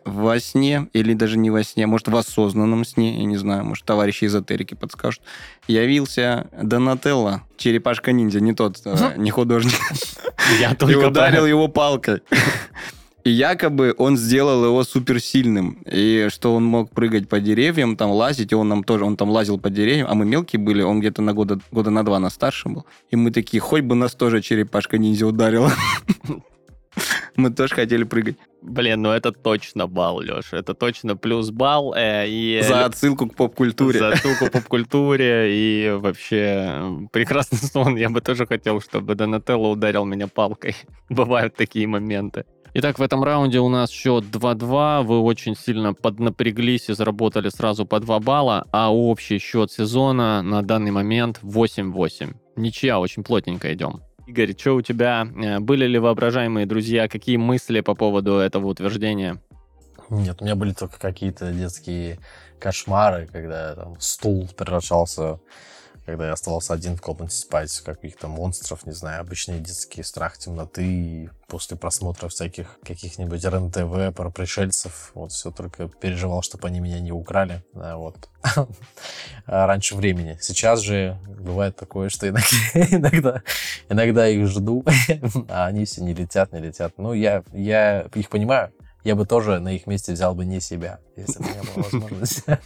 [0.05, 3.85] во сне, или даже не во сне, может, в осознанном сне, я не знаю, может,
[3.85, 5.21] товарищи эзотерики подскажут,
[5.67, 9.79] явился Донателло, черепашка-ниндзя, не тот, а, не художник,
[10.59, 12.21] Я и только ударил его палкой.
[13.25, 15.77] И якобы он сделал его суперсильным.
[15.85, 19.29] И что он мог прыгать по деревьям, там лазить, и он нам тоже, он там
[19.29, 22.29] лазил по деревьям, а мы мелкие были, он где-то на года, года на два на
[22.29, 22.85] старше был.
[23.11, 25.71] И мы такие, хоть бы нас тоже черепашка ниндзя ударила.
[27.43, 28.35] Мы тоже хотели прыгать.
[28.61, 30.57] Блин, ну это точно балл, Леша.
[30.57, 31.93] Это точно плюс балл.
[31.95, 33.99] Э, и За отсылку к поп-культуре.
[33.99, 37.95] За отсылку к поп-культуре и вообще прекрасный сон.
[37.95, 40.75] Я бы тоже хотел, чтобы Донателло ударил меня палкой.
[41.09, 42.43] Бывают такие моменты.
[42.73, 45.03] Итак, в этом раунде у нас счет 2-2.
[45.03, 50.61] Вы очень сильно поднапряглись и заработали сразу по 2 балла, а общий счет сезона на
[50.61, 52.35] данный момент 8-8.
[52.57, 54.01] Ничья, очень плотненько идем.
[54.29, 55.27] Игорь, что у тебя?
[55.43, 57.07] Э, были ли воображаемые друзья?
[57.07, 59.41] Какие мысли по поводу этого утверждения?
[60.11, 62.19] Нет, у меня были только какие-то детские
[62.59, 65.39] кошмары, когда там стул превращался
[66.05, 71.29] когда я оставался один в комнате спать, каких-то монстров, не знаю, обычный детский страх темноты,
[71.47, 77.11] после просмотра всяких каких-нибудь РНТВ про пришельцев, вот все только переживал, чтобы они меня не
[77.11, 78.29] украли, да, вот,
[79.45, 80.37] раньше времени.
[80.41, 83.43] Сейчас же бывает такое, что иногда,
[83.89, 84.85] иногда их жду,
[85.49, 86.93] а они все не летят, не летят.
[86.97, 88.71] Ну, я, я их понимаю,
[89.03, 92.59] я бы тоже на их месте взял бы не себя, если бы не было возможности.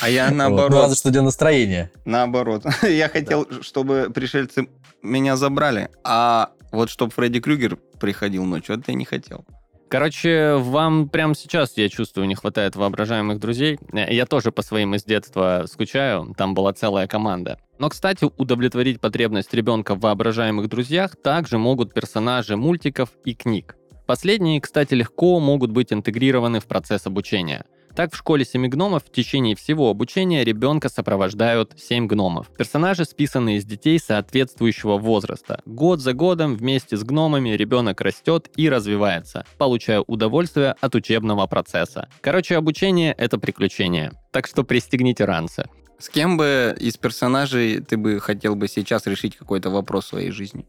[0.00, 0.70] А я наоборот.
[0.70, 0.76] Вот.
[0.76, 1.90] Ну, разве что для настроения.
[2.04, 2.64] Наоборот.
[2.82, 3.62] Я хотел, да.
[3.62, 4.68] чтобы пришельцы
[5.02, 9.44] меня забрали, а вот чтобы Фредди Крюгер приходил ночью, это я не хотел.
[9.88, 13.78] Короче, вам прямо сейчас, я чувствую, не хватает воображаемых друзей.
[13.92, 17.60] Я тоже по своим из детства скучаю, там была целая команда.
[17.78, 23.76] Но, кстати, удовлетворить потребность ребенка в воображаемых друзьях также могут персонажи мультиков и книг.
[24.06, 27.64] Последние, кстати, легко могут быть интегрированы в процесс обучения.
[27.96, 32.48] Так, в школе семи гномов в течение всего обучения ребенка сопровождают семь гномов.
[32.48, 35.62] Персонажи списаны из детей соответствующего возраста.
[35.64, 42.08] Год за годом вместе с гномами ребенок растет и развивается, получая удовольствие от учебного процесса.
[42.20, 44.12] Короче, обучение— это приключение.
[44.32, 45.68] Так что пристегните ранцы.
[45.98, 50.32] С кем бы из персонажей ты бы хотел бы сейчас решить какой-то вопрос в своей
[50.32, 50.66] жизни?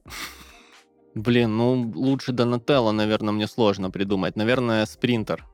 [1.15, 4.35] Блин, ну лучше Донателло, наверное, мне сложно придумать.
[4.35, 5.45] Наверное, Спринтер.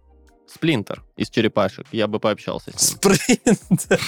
[0.47, 1.85] Сплинтер из черепашек.
[1.91, 2.99] Я бы пообщался с ним.
[2.99, 4.01] Спринтер.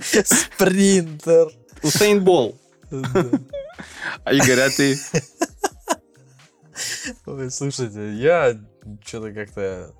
[0.24, 1.48] Спринтер.
[1.82, 2.58] Усейн Бол.
[4.24, 4.96] А Игорь, а ты?
[7.26, 8.56] Ой, слушайте, я
[9.04, 9.94] что-то как-то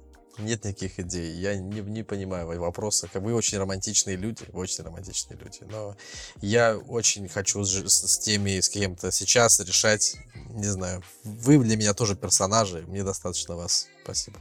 [0.44, 1.32] нет никаких идей.
[1.34, 3.08] Я не, не понимаю вопроса.
[3.14, 5.60] Вы очень романтичные люди, вы очень романтичные люди.
[5.70, 5.96] Но
[6.40, 10.16] я очень хочу с, с теми, с кем-то сейчас решать,
[10.50, 11.02] не знаю.
[11.24, 13.88] Вы для меня тоже персонажи, мне достаточно вас.
[14.04, 14.38] Спасибо.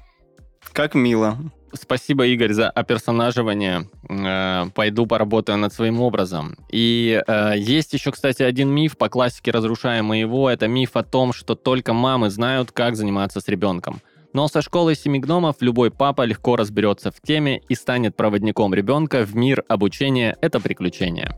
[0.73, 1.37] Как мило.
[1.73, 3.87] Спасибо, Игорь, за оперсонаживание.
[4.09, 6.57] Э, пойду поработаю над своим образом.
[6.69, 10.49] И э, есть еще, кстати, один миф по классике «Разрушаем его».
[10.49, 14.01] Это миф о том, что только мамы знают, как заниматься с ребенком.
[14.33, 19.25] Но со школой семи гномов любой папа легко разберется в теме и станет проводником ребенка
[19.25, 21.35] в мир обучения «Это приключение».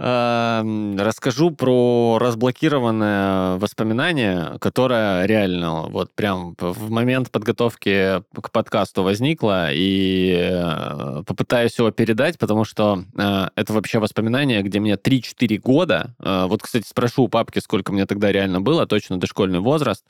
[0.00, 10.38] Расскажу про разблокированное воспоминание, которое реально вот прям в момент подготовки к подкасту возникло, и
[10.40, 16.14] э, попытаюсь его передать, потому что э, это вообще воспоминание, где мне 3-4 года.
[16.18, 20.04] Э, вот, кстати, спрошу у папки, сколько мне тогда реально было, точно дошкольный возраст.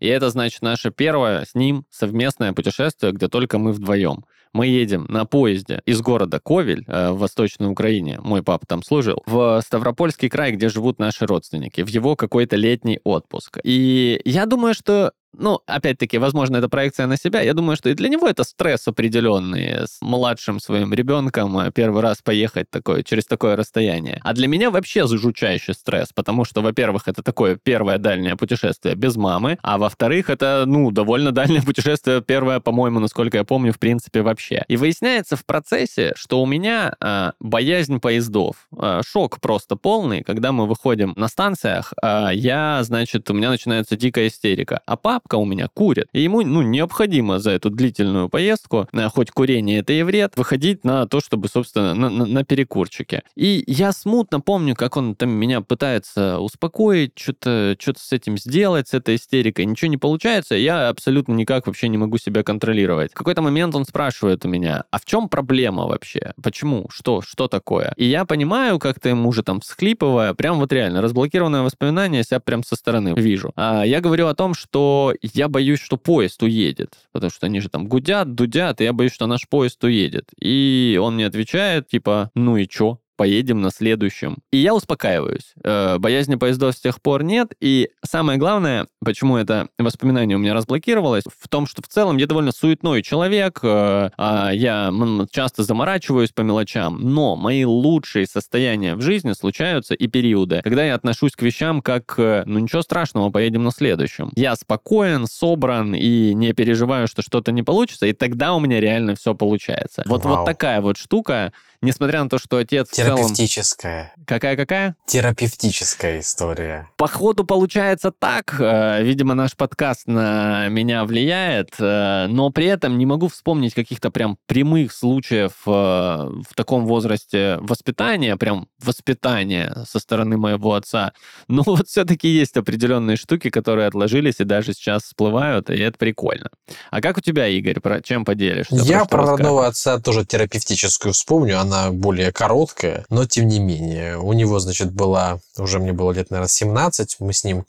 [0.00, 4.24] И это, значит, наше первое с ним совместное путешествие, где только мы вдвоем
[4.56, 9.22] мы едем на поезде из города Ковель э, в Восточной Украине, мой папа там служил,
[9.26, 13.58] в Ставропольский край, где живут наши родственники, в его какой-то летний отпуск.
[13.62, 17.40] И я думаю, что ну, опять-таки, возможно, это проекция на себя.
[17.40, 22.02] Я думаю, что и для него это стресс определенный с младшим своим ребенком э, первый
[22.02, 24.20] раз поехать такое, через такое расстояние.
[24.22, 29.16] А для меня вообще жучайший стресс, потому что, во-первых, это такое первое дальнее путешествие без
[29.16, 34.22] мамы, а во-вторых, это, ну, довольно дальнее путешествие, первое, по-моему, насколько я помню, в принципе,
[34.22, 34.64] вообще.
[34.68, 40.52] И выясняется в процессе, что у меня э, боязнь поездов, э, шок просто полный, когда
[40.52, 44.80] мы выходим на станциях, э, я, значит, у меня начинается дикая истерика.
[44.86, 46.08] А пап бабка у меня курит.
[46.12, 50.84] И ему, ну, необходимо за эту длительную поездку, э, хоть курение это и вред, выходить
[50.84, 53.22] на то, чтобы, собственно, на, на, на перекурчике.
[53.36, 58.88] И я смутно помню, как он там меня пытается успокоить, что-то что с этим сделать,
[58.88, 59.64] с этой истерикой.
[59.66, 63.12] Ничего не получается, я абсолютно никак вообще не могу себя контролировать.
[63.12, 66.32] В какой-то момент он спрашивает у меня, а в чем проблема вообще?
[66.42, 66.86] Почему?
[66.90, 67.22] Что?
[67.22, 67.92] Что такое?
[67.96, 72.40] И я понимаю, как-то ему уже там всхлипывая, прям вот реально, разблокированное воспоминание, я себя
[72.40, 73.52] прям со стороны вижу.
[73.56, 77.68] А я говорю о том, что я боюсь, что поезд уедет, потому что они же
[77.68, 80.30] там гудят, дудят, и я боюсь, что наш поезд уедет.
[80.40, 83.00] И он мне отвечает, типа, ну и чё?
[83.16, 84.38] Поедем на следующем.
[84.52, 85.54] И я успокаиваюсь.
[85.64, 87.52] Э, боязни поездов с тех пор нет.
[87.60, 92.26] И самое главное, почему это воспоминание у меня разблокировалось, в том, что в целом я
[92.26, 94.92] довольно суетной человек, э, а я
[95.30, 100.94] часто заморачиваюсь по мелочам, но мои лучшие состояния в жизни случаются и периоды, когда я
[100.94, 104.30] отношусь к вещам как, ну ничего страшного, поедем на следующем.
[104.34, 109.14] Я спокоен, собран и не переживаю, что что-то не получится, и тогда у меня реально
[109.14, 110.02] все получается.
[110.06, 114.12] Вот, вот такая вот штука, несмотря на то, что отец Терапевтическая.
[114.26, 114.96] Какая-какая?
[115.06, 116.88] Терапевтическая история.
[116.96, 118.56] Походу получается так.
[118.58, 124.10] Э, видимо, наш подкаст на меня влияет, э, но при этом не могу вспомнить каких-то
[124.10, 131.12] прям прямых случаев э, в таком возрасте воспитания, прям воспитания со стороны моего отца.
[131.48, 136.50] Но вот все-таки есть определенные штуки, которые отложились и даже сейчас всплывают, и это прикольно.
[136.90, 138.74] А как у тебя, Игорь, про чем поделишься?
[138.76, 144.18] Я про, про родного отца тоже терапевтическую вспомню, она более короткая, но тем не менее.
[144.18, 147.66] У него, значит, была, уже мне было лет, наверное, 17, мы с ним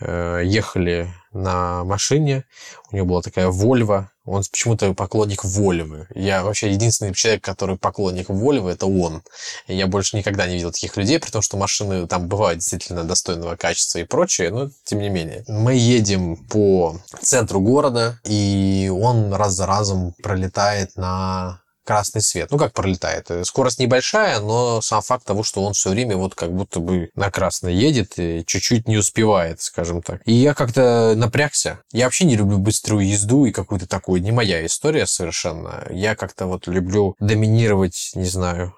[0.00, 2.44] э, ехали на машине,
[2.90, 6.06] у него была такая Вольва, он почему-то поклонник Вольвы.
[6.14, 9.22] Я вообще единственный человек, который поклонник Вольвы, это он.
[9.66, 13.56] Я больше никогда не видел таких людей, при том, что машины там бывают действительно достойного
[13.56, 15.44] качества и прочее, но тем не менее.
[15.46, 22.50] Мы едем по центру города, и он раз за разом пролетает на красный свет.
[22.50, 23.30] Ну, как пролетает.
[23.44, 27.30] Скорость небольшая, но сам факт того, что он все время вот как будто бы на
[27.30, 30.22] красный едет и чуть-чуть не успевает, скажем так.
[30.24, 31.80] И я как-то напрягся.
[31.92, 34.22] Я вообще не люблю быструю езду и какую-то такую.
[34.22, 35.86] Не моя история совершенно.
[35.90, 38.74] Я как-то вот люблю доминировать, не знаю,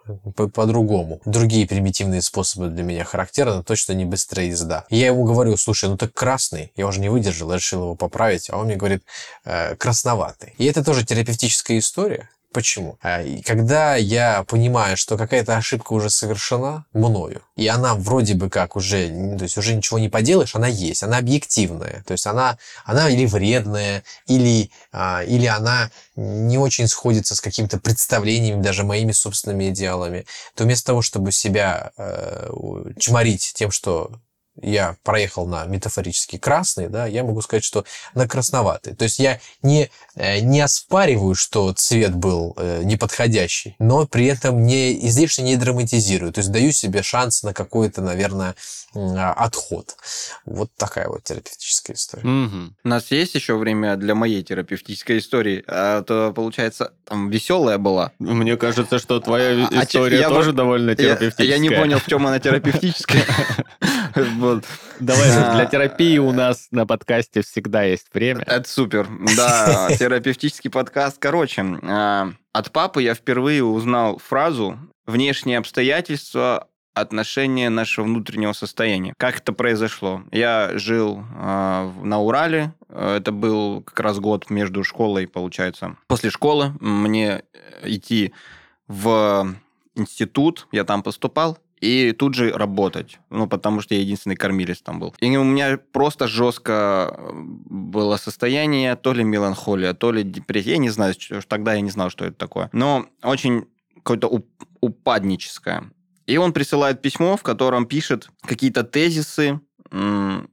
[0.54, 1.20] по-другому.
[1.24, 4.84] Другие примитивные способы для меня характерны, точно не быстрая езда.
[4.88, 6.72] И я ему говорю, слушай, ну так красный.
[6.76, 8.50] Я уже не выдержал, я решил его поправить.
[8.50, 9.02] А он мне говорит,
[9.44, 10.54] э, красноватый.
[10.58, 12.28] И это тоже терапевтическая история.
[12.56, 12.98] Почему?
[13.02, 18.76] А, когда я понимаю, что какая-то ошибка уже совершена мною, и она вроде бы как
[18.76, 23.10] уже, то есть уже ничего не поделаешь, она есть, она объективная, то есть она, она
[23.10, 29.68] или вредная, или, а, или она не очень сходится с какими-то представлениями, даже моими собственными
[29.68, 32.48] идеалами, то вместо того, чтобы себя э,
[32.98, 34.12] чморить тем, что
[34.62, 38.94] я проехал на метафорически красный, да, я могу сказать, что на красноватый.
[38.94, 44.64] То есть я не, э, не оспариваю, что цвет был э, неподходящий, но при этом
[44.64, 46.32] не излишне не драматизирую.
[46.32, 48.54] То есть даю себе шанс на какой-то, наверное,
[48.96, 49.96] а, отход.
[50.44, 52.22] Вот такая вот терапевтическая история.
[52.22, 52.74] Угу.
[52.84, 55.62] У нас есть еще время для моей терапевтической истории.
[55.66, 58.12] А то, получается, там веселая была.
[58.18, 61.46] Мне кажется, что твоя а, история я тоже довольно терапевтическая.
[61.46, 63.24] Я, я не понял, в чем она терапевтическая.
[64.38, 64.64] Вот.
[64.98, 68.42] Давай, для терапии у нас на подкасте всегда есть время.
[68.46, 69.06] Это супер.
[69.36, 71.18] Да, терапевтический подкаст.
[71.18, 79.12] Короче, а, от папы я впервые узнал фразу «внешние обстоятельства отношение нашего внутреннего состояния.
[79.18, 80.22] Как это произошло?
[80.32, 82.72] Я жил э, на Урале.
[82.88, 85.98] Это был как раз год между школой, получается.
[86.06, 87.42] После школы мне
[87.82, 88.32] идти
[88.88, 89.54] в
[89.94, 94.98] институт, я там поступал, и тут же работать, ну, потому что я единственный кормилец там
[94.98, 95.14] был.
[95.20, 100.90] И у меня просто жестко было состояние, то ли меланхолия, то ли депрессия, я не
[100.90, 101.14] знаю,
[101.48, 104.42] тогда я не знал, что это такое, но очень какое-то
[104.80, 105.90] упадническое.
[106.26, 109.60] И он присылает письмо, в котором пишет какие-то тезисы,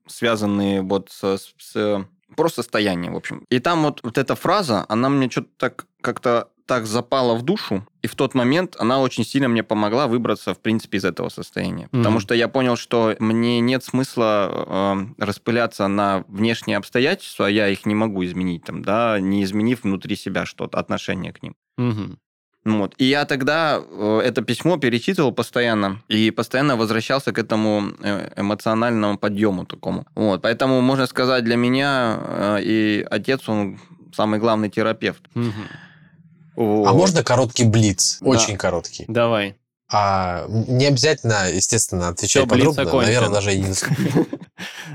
[0.07, 3.45] связанные вот с, с просто состоянием, в общем.
[3.49, 7.85] И там вот, вот эта фраза, она мне что-то так как-то так запала в душу,
[8.01, 11.85] и в тот момент она очень сильно мне помогла выбраться, в принципе, из этого состояния.
[11.85, 11.97] Mm-hmm.
[11.97, 17.85] Потому что я понял, что мне нет смысла э, распыляться на внешние обстоятельства, я их
[17.85, 21.55] не могу изменить, там, да, не изменив внутри себя что-то, отношение к ним.
[21.79, 22.17] Mm-hmm.
[22.65, 22.95] Вот.
[22.97, 29.17] И я тогда э, это письмо перечитывал постоянно и постоянно возвращался к этому э, эмоциональному
[29.17, 30.05] подъему такому.
[30.15, 30.41] Вот.
[30.41, 33.79] Поэтому, можно сказать, для меня э, и отец, он
[34.13, 35.23] самый главный терапевт.
[35.35, 35.51] Угу.
[36.55, 36.87] Вот.
[36.87, 38.17] А можно короткий блиц?
[38.21, 38.27] Да.
[38.27, 39.05] Очень короткий.
[39.07, 39.55] Давай.
[39.95, 43.01] А, не обязательно, естественно, отвечать Все, подробно.
[43.01, 43.63] Наверное, даже и.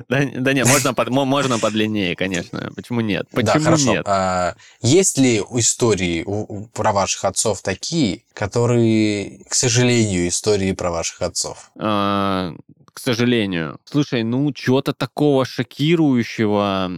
[0.09, 2.71] Да, да нет, можно, под, можно подлиннее, конечно.
[2.75, 3.27] Почему нет?
[3.31, 3.91] Почему да, хорошо.
[3.91, 4.03] нет?
[4.07, 6.25] А, есть ли истории
[6.73, 11.71] про ваших отцов такие, которые, к сожалению, истории про ваших отцов?
[11.79, 12.55] А,
[12.99, 13.79] к сожалению.
[13.85, 16.91] Слушай, ну, чего-то такого шокирующего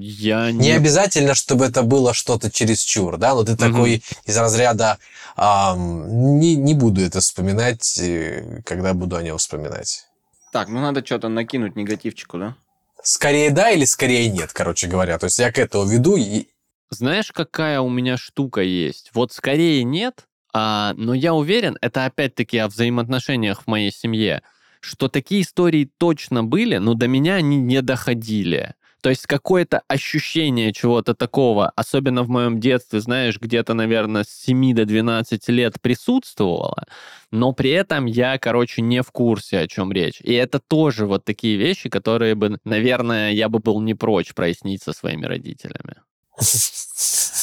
[0.00, 0.58] я не...
[0.58, 4.98] Не обязательно, чтобы это было что-то чересчур, да, но ты такой из разряда
[5.36, 10.08] эм, не, не буду это вспоминать, э, когда буду о нем вспоминать.
[10.50, 12.56] Так, ну надо что-то накинуть негативчику, да?
[13.04, 15.16] скорее да или скорее нет, короче говоря.
[15.18, 16.16] То есть я к этому веду.
[16.16, 16.48] И...
[16.90, 19.12] Знаешь, какая у меня штука есть?
[19.14, 24.42] Вот скорее нет, а, но я уверен, это опять-таки о взаимоотношениях в моей семье,
[24.82, 28.74] что такие истории точно были, но до меня они не доходили.
[29.00, 34.74] То есть какое-то ощущение чего-то такого, особенно в моем детстве, знаешь, где-то, наверное, с 7
[34.74, 36.84] до 12 лет присутствовало,
[37.32, 40.20] но при этом я, короче, не в курсе, о чем речь.
[40.20, 44.84] И это тоже вот такие вещи, которые бы, наверное, я бы был не прочь прояснить
[44.84, 45.96] со своими родителями.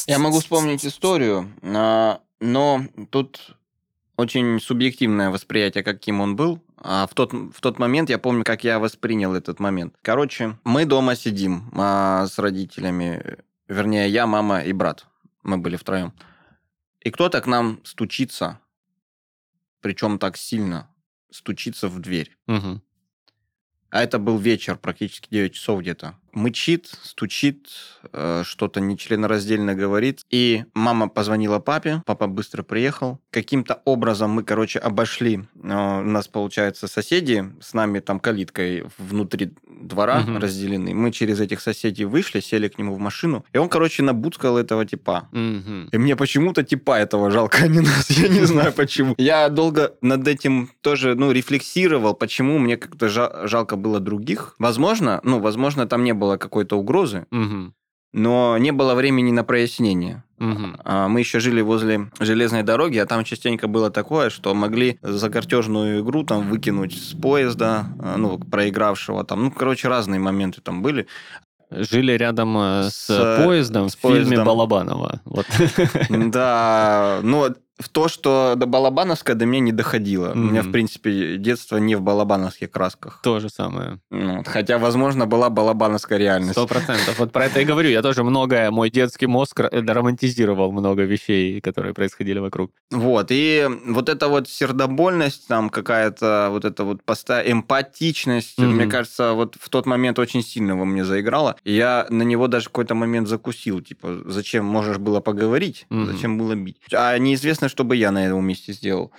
[0.08, 3.58] Я могу вспомнить историю, а, но тут
[4.20, 6.62] очень субъективное восприятие, каким он был.
[6.76, 9.96] А в тот, в тот момент я помню, как я воспринял этот момент.
[10.02, 13.38] Короче, мы дома сидим а, с родителями,
[13.70, 15.08] вернее, я, мама и брат.
[15.44, 16.14] Мы были втроем.
[17.00, 18.60] И кто-то к нам стучится,
[19.80, 20.90] причем так сильно,
[21.32, 22.36] стучится в дверь.
[22.48, 22.82] Угу.
[23.92, 26.16] А это был вечер, практически 9 часов где-то.
[26.34, 27.68] Мычит, стучит,
[28.14, 30.22] э, что-то нечленораздельно говорит.
[30.30, 33.20] И мама позвонила папе, папа быстро приехал.
[33.32, 35.42] Каким-то образом мы, короче, обошли.
[35.64, 39.52] Э, у нас, получается, соседи с нами там калиткой внутри
[39.82, 40.38] двора Мгм.
[40.38, 40.94] разделены.
[40.94, 43.46] Мы через этих соседей вышли, сели к нему в машину.
[43.54, 45.28] И он, короче, набуцкал этого типа.
[45.32, 45.90] Мгм.
[45.92, 48.10] И мне почему-то типа этого жалко, а не нас.
[48.10, 49.16] Я не знаю почему.
[49.18, 54.56] Я долго над этим тоже, ну, рефлексировал, почему мне как-то жа- жалко было других.
[54.60, 57.74] Возможно, ну, возможно, там не было какой-то угрозы, Мгм.
[58.14, 60.24] но не было времени на прояснение.
[60.86, 65.30] А, Мы еще жили возле железной дороги, а там частенько было такое, что могли за
[65.30, 69.44] картежную игру там выкинуть с поезда, а, ну, проигравшего там.
[69.44, 71.08] Ну, короче, разные моменты там были.
[71.72, 74.46] Жили рядом э, с, С, поездом с в фильме поездом.
[74.46, 75.22] Балабанова.
[75.26, 75.46] Вот.
[76.10, 77.50] Да, но
[77.80, 80.34] в то, что до Балабановска до меня не доходило.
[80.34, 83.22] У меня, в принципе, детство не в балабановских красках.
[83.24, 84.00] То же самое.
[84.12, 86.52] Ну, вот, Хотя, возможно, была балабановская реальность.
[86.52, 87.18] Сто процентов.
[87.20, 87.90] Вот про это и говорю.
[87.90, 92.72] Я тоже многое, мой детский мозг р- э, романтизировал много вещей, которые происходили вокруг.
[92.92, 97.42] Вот, и вот эта вот сердобольность, там какая-то вот эта вот поста...
[97.42, 98.72] эмпатичность, Мгм.
[98.76, 101.56] мне кажется, вот в тот момент очень сильно во мне заиграла.
[101.64, 106.06] Я на него даже какой-то момент закусил, типа, зачем можешь было поговорить, Мгм.
[106.06, 106.78] зачем было бить.
[106.94, 109.12] А неизвестно, что бы я на его месте сделал.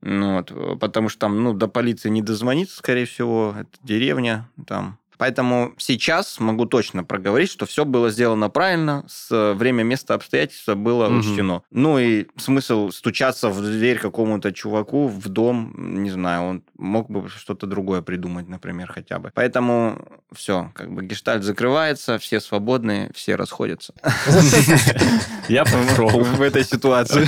[0.00, 4.48] Ну, вот, э, потому что там, ну, до полиции не дозвониться, скорее всего, это деревня,
[4.66, 4.98] там.
[5.18, 11.08] Поэтому сейчас могу точно проговорить, что все было сделано правильно, с время, место, обстоятельства было
[11.08, 11.18] Мгм.
[11.20, 11.62] учтено.
[11.70, 17.28] Ну и смысл стучаться в дверь какому-то чуваку в дом, не знаю, он мог бы
[17.28, 19.30] что-то другое придумать, например, хотя бы.
[19.34, 19.98] Поэтому
[20.34, 23.94] все, как бы гештальт закрывается, все свободны, все расходятся
[25.48, 26.08] Я пошел.
[26.08, 27.26] в этой ситуации.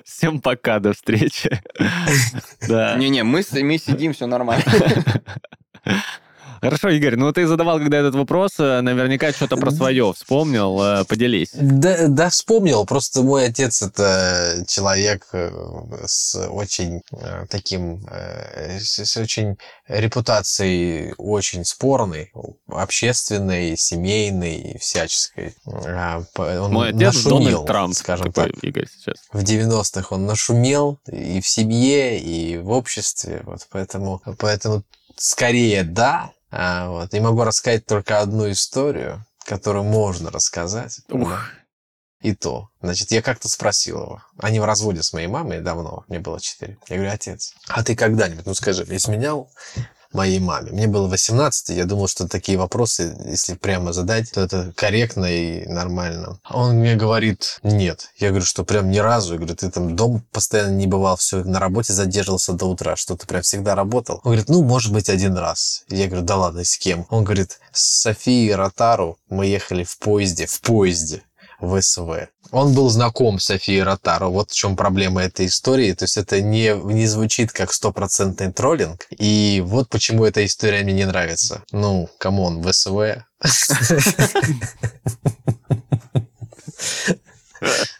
[0.04, 1.60] Всем пока, до встречи.
[2.68, 4.64] Не-не, мы сидим, все нормально.
[6.60, 11.04] Хорошо, Игорь, ну ты задавал когда этот вопрос, э, наверняка что-то про свое вспомнил, э,
[11.04, 11.50] поделись.
[11.54, 12.84] Да, да, вспомнил.
[12.84, 15.50] Просто мой отец это человек э,
[16.06, 17.02] с очень
[17.48, 18.06] таким,
[18.78, 19.56] с, очень
[19.88, 22.32] репутацией очень спорной,
[22.68, 25.54] общественной, семейной и всяческой.
[25.66, 28.64] А, Он Мой отец нашумел, Дональд Трамп, скажем такой, так.
[28.64, 29.16] Игорь, сейчас.
[29.32, 33.42] В 90-х он нашумел и в семье, и в обществе.
[33.44, 34.82] Вот поэтому, поэтому
[35.16, 36.32] скорее да.
[36.50, 37.14] А, вот.
[37.14, 41.00] И могу рассказать только одну историю, которую можно рассказать.
[41.08, 41.44] Ух.
[42.20, 42.68] И то.
[42.82, 44.22] Значит, я как-то спросил его.
[44.38, 46.76] Они в разводе с моей мамой давно, мне было 4.
[46.88, 49.50] Я говорю, отец, а ты когда-нибудь, ну скажи, изменял
[50.12, 50.70] моей маме?
[50.72, 55.26] Мне было 18, и я думал, что такие вопросы, если прямо задать, то это корректно
[55.26, 56.38] и нормально.
[56.48, 58.10] Он мне говорит, нет.
[58.18, 59.34] Я говорю, что прям ни разу.
[59.34, 63.16] Я говорю, ты там дом постоянно не бывал, все, на работе задерживался до утра, что
[63.16, 64.16] ты прям всегда работал.
[64.24, 65.84] Он говорит, ну, может быть, один раз.
[65.88, 67.06] Я говорю, да ладно, с кем?
[67.10, 71.22] Он говорит, с Софией Ротару мы ехали в поезде, в поезде
[71.60, 72.28] в СВ.
[72.50, 74.30] Он был знаком с Софией Ротару.
[74.30, 75.92] Вот в чем проблема этой истории.
[75.92, 79.06] То есть это не, не звучит как стопроцентный троллинг.
[79.10, 81.62] И вот почему эта история мне не нравится.
[81.72, 83.24] Ну, come on, в СВ.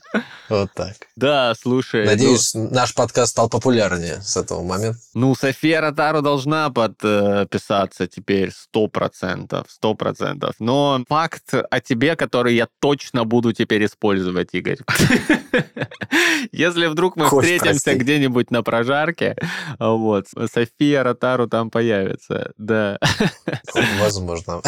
[0.50, 0.96] Вот так.
[1.14, 2.04] Да, слушай.
[2.04, 4.98] ну, Надеюсь, наш подкаст стал популярнее с этого момента.
[5.14, 10.56] Ну, София Ротару должна подписаться теперь сто процентов, сто процентов.
[10.58, 14.78] Но факт о тебе, который я точно буду теперь использовать, Игорь.
[16.52, 19.36] Если вдруг мы встретимся где-нибудь на прожарке,
[19.78, 22.98] вот, София Ротару там появится, да.
[24.00, 24.62] Возможно.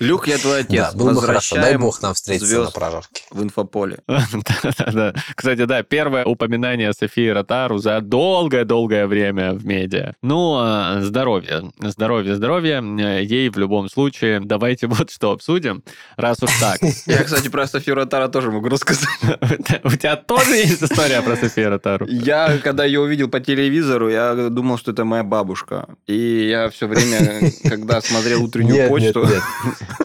[0.00, 0.92] Люк, я твой отец.
[0.92, 1.56] Да, было бы хорошо.
[1.56, 3.22] Дай бог нам встретиться на прожарке.
[3.30, 3.91] в инфополе.
[4.06, 5.14] Да-да-да.
[5.34, 10.14] Кстати, да, первое упоминание Софии Ротару за долгое-долгое время в медиа.
[10.22, 11.72] Ну, а, здоровье.
[11.80, 12.82] Здоровье, здоровье.
[13.22, 14.40] Ей в любом случае.
[14.40, 15.82] Давайте вот что обсудим,
[16.16, 16.80] раз уж так.
[17.06, 19.08] Я, кстати, про Софию Ротара тоже могу рассказать.
[19.84, 22.06] У тебя тоже есть история про Софию Ротару?
[22.06, 25.86] Я, когда ее увидел по телевизору, я думал, что это моя бабушка.
[26.06, 29.24] И я все время, когда смотрел утреннюю Нет, нет, почту...
[29.26, 29.42] нет.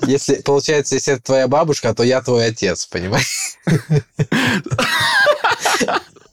[0.07, 3.57] Если, получается, если это твоя бабушка, то я твой отец, понимаешь?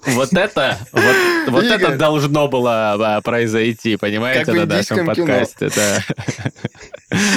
[0.06, 1.02] Вот это, вот,
[1.48, 1.82] вот Игорь.
[1.82, 5.06] это должно было а, произойти, понимаете, Как на нашем кино.
[5.14, 5.70] подкасте.
[5.74, 5.98] Да.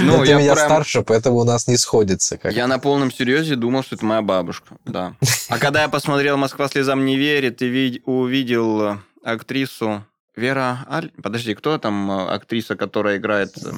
[0.01, 2.37] Ну, ты я меня прям- старше, поэтому у нас не сходится.
[2.37, 2.51] Как...
[2.51, 5.13] Я на полном серьезе думал, что это моя бабушка, да.
[5.47, 10.03] А когда я посмотрел «Москва слезам не верит» и ви- увидел э, актрису
[10.37, 11.11] Вера Аль...
[11.23, 13.57] Подожди, кто там э, актриса, которая играет...
[13.57, 13.71] э,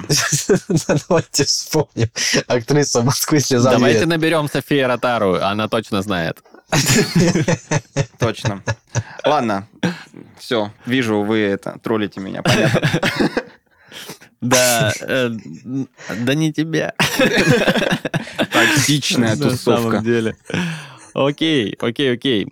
[1.08, 2.10] Давайте вспомним.
[2.48, 6.44] Актриса Москвы слезам Давайте наберем Софию Ротару, она точно знает.
[8.20, 8.62] Точно.
[9.26, 9.70] Ладно,
[10.38, 12.82] все, вижу, вы это, троллите меня, понятно.
[14.42, 15.32] Да, э,
[16.22, 16.94] да не тебя.
[18.54, 19.98] Токсичная На самом тусовка.
[20.00, 20.38] деле.
[21.14, 22.48] Окей, окей, окей.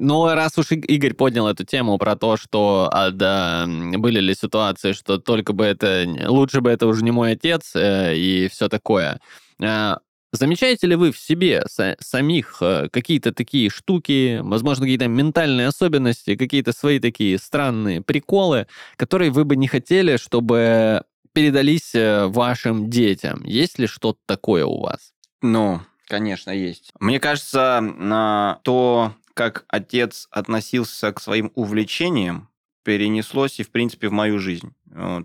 [0.00, 4.92] Ну, раз уж Игорь поднял эту тему про то, что а, да, были ли ситуации,
[4.92, 6.06] что только бы это...
[6.26, 9.20] Лучше бы это уже не мой отец э, и все такое.
[9.60, 9.96] Э,
[10.32, 16.36] Замечаете ли вы в себе са- самих э, какие-то такие штуки, возможно, какие-то ментальные особенности,
[16.36, 23.42] какие-то свои такие странные приколы, которые вы бы не хотели, чтобы передались э, вашим детям?
[23.44, 25.12] Есть ли что-то такое у вас?
[25.42, 26.92] Ну, конечно, есть.
[27.00, 32.50] Мне кажется, на то, как отец относился к своим увлечениям,
[32.84, 34.74] перенеслось и, в принципе, в мою жизнь.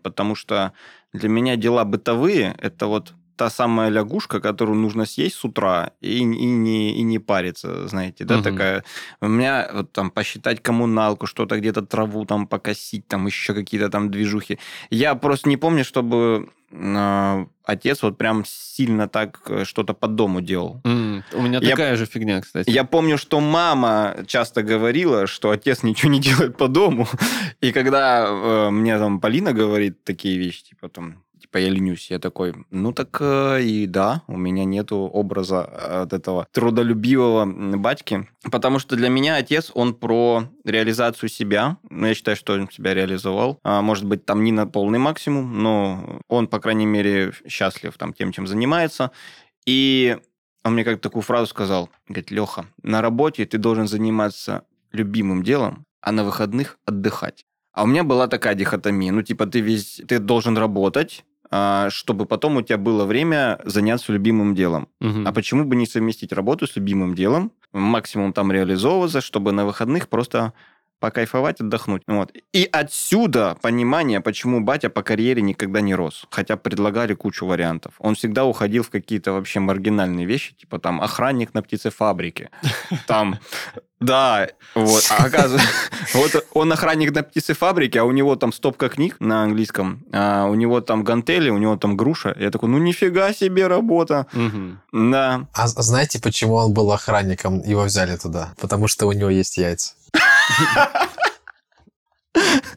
[0.03, 0.71] Потому что
[1.11, 6.17] для меня дела бытовые– это вот та самая лягушка, которую нужно съесть с утра и,
[6.19, 8.43] и, не, и не париться, знаете, да, Мгм.
[8.43, 8.83] такая.
[9.21, 14.09] У меня вот там посчитать коммуналку, что-то где-то траву там покосить, там еще какие-то там
[14.11, 14.57] движухи.
[14.89, 20.41] Я просто не помню, чтобы э, отец вот прям сильно так э, что-то по дому
[20.41, 20.81] делал.
[20.83, 22.69] У меня Я- такая же фигня, кстати.
[22.69, 27.07] Я помню, что мама часто говорила, что отец ничего не делает по дому.
[27.61, 32.19] И когда э, мне там Полина говорит такие вещи, типа там, типа я ленюсь, я
[32.19, 37.45] такой, ну так э, и да, у меня нету образа э, от этого трудолюбивого
[37.77, 38.27] батьки.
[38.51, 41.77] Потому что для меня отец, он про реализацию себя.
[41.89, 43.59] Ну, я считаю, что он себя реализовал.
[43.63, 48.13] А, может быть, там не на полный максимум, но он, по крайней мере, счастлив там
[48.13, 49.11] тем, чем занимается.
[49.67, 50.17] И
[50.63, 51.89] он мне как такую фразу сказал.
[52.07, 57.45] Говорит, Леха, на работе ты должен заниматься любимым делом, а на выходных отдыхать.
[57.75, 59.11] А у меня была такая дихотомия.
[59.11, 61.25] Ну, типа, ты весь, ты должен работать,
[61.89, 64.87] чтобы потом у тебя было время заняться любимым делом.
[64.99, 65.27] Мгм.
[65.27, 70.07] А почему бы не совместить работу с любимым делом, максимум там реализовываться, чтобы на выходных
[70.09, 70.53] просто
[70.99, 72.03] покайфовать, отдохнуть.
[72.07, 72.31] Вот.
[72.53, 76.25] И отсюда понимание, почему батя по карьере никогда не рос.
[76.29, 77.93] Хотя предлагали кучу вариантов.
[77.99, 82.49] Он всегда уходил в какие-то вообще маргинальные вещи, типа там охранник на птицефабрике.
[83.07, 83.39] Там,
[83.99, 85.03] да, вот.
[85.09, 85.69] А оказывается,
[86.13, 90.55] вот он охранник на птицефабрике, а у него там стопка книг на английском, а у
[90.55, 92.35] него там гантели, у него там груша.
[92.37, 94.27] Я такой, ну нифига себе работа.
[94.33, 94.81] Мгм.
[94.91, 95.47] Да.
[95.53, 97.61] А знаете, почему он был охранником?
[97.61, 98.53] Его взяли туда.
[98.59, 99.93] Потому что у него есть яйца.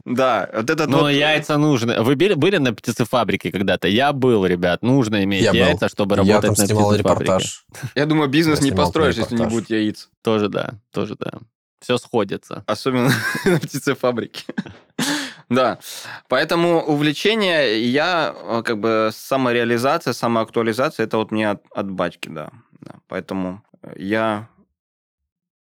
[0.05, 1.09] Да, вот этот Но вот...
[1.09, 2.01] яйца нужны.
[2.01, 3.89] Вы были, были на птицефабрике когда-то?
[3.89, 4.83] Я был, ребят.
[4.83, 5.59] Нужно иметь Я был.
[5.59, 7.25] яйца, чтобы Я работать там на снимал птицефабрике.
[7.25, 7.66] репортаж.
[7.95, 10.09] Я думаю, бизнес Я не построишь, если не будет яиц.
[10.23, 11.33] Тоже да, тоже да.
[11.81, 12.64] Все сходится.
[12.66, 13.11] Особенно
[13.45, 14.45] на птицефабрике.
[15.51, 15.79] Да,
[16.29, 22.51] поэтому увлечение, я э, как бы самореализация, самоактуализация, это вот мне от, от батьки, да.
[22.83, 24.49] Да, Поэтому э, я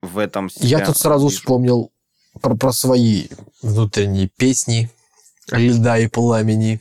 [0.00, 1.38] в этом себя Я тут сразу вижу.
[1.40, 1.91] вспомнил
[2.40, 3.28] про, про свои
[3.62, 4.90] внутренние песни
[5.50, 6.80] льда и пламени.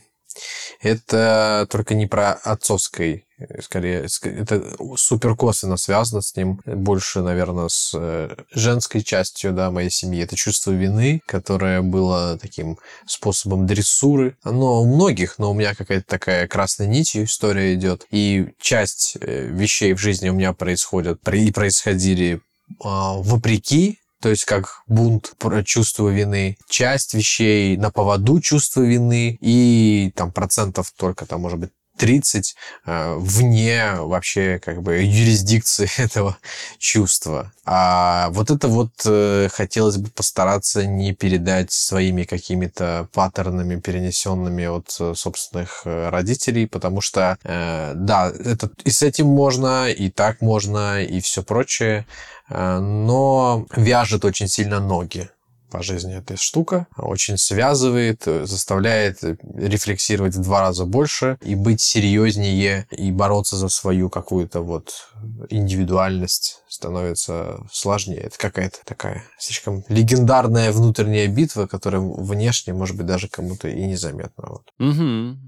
[0.80, 4.64] Это только не про отцовской, э, скорее, ск- это
[4.96, 10.22] супер косвенно связано с ним, больше, наверное, с э, женской частью, да, моей семьи.
[10.22, 14.36] Это чувство вины, которое было таким способом дрессуры.
[14.42, 18.06] Оно у многих, но у меня какая-то такая красной нитью история идет.
[18.10, 22.40] И часть э, вещей в жизни у меня происходят и происходили
[22.82, 29.36] а, вопреки, то есть как бунт про чувство вины, часть вещей на поводу чувства вины
[29.40, 36.36] и там процентов только там может быть 30 э, вне вообще как бы юрисдикции этого
[36.78, 37.52] чувства.
[37.64, 44.96] А вот это вот э, хотелось бы постараться не передать своими какими-то паттернами, перенесенными от
[45.00, 51.20] э, собственных родителей, потому что, да, это, и с этим можно, и так можно, и
[51.20, 52.06] все прочее,
[52.48, 55.30] но вяжет очень сильно ноги
[55.72, 56.86] по жизни эта штука.
[56.96, 64.10] Очень связывает, заставляет рефлексировать в два раза больше и быть серьезнее и бороться за свою
[64.10, 65.08] какую-то вот
[65.48, 68.20] индивидуальность становится сложнее.
[68.20, 74.44] Это какая-то такая слишком легендарная внутренняя битва, которая внешне, может быть, даже кому-то и незаметна.
[74.48, 74.70] Вот.
[74.78, 75.38] Угу.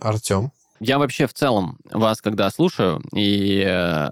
[0.00, 0.50] Артем?
[0.80, 4.08] Я вообще в целом вас, когда слушаю, и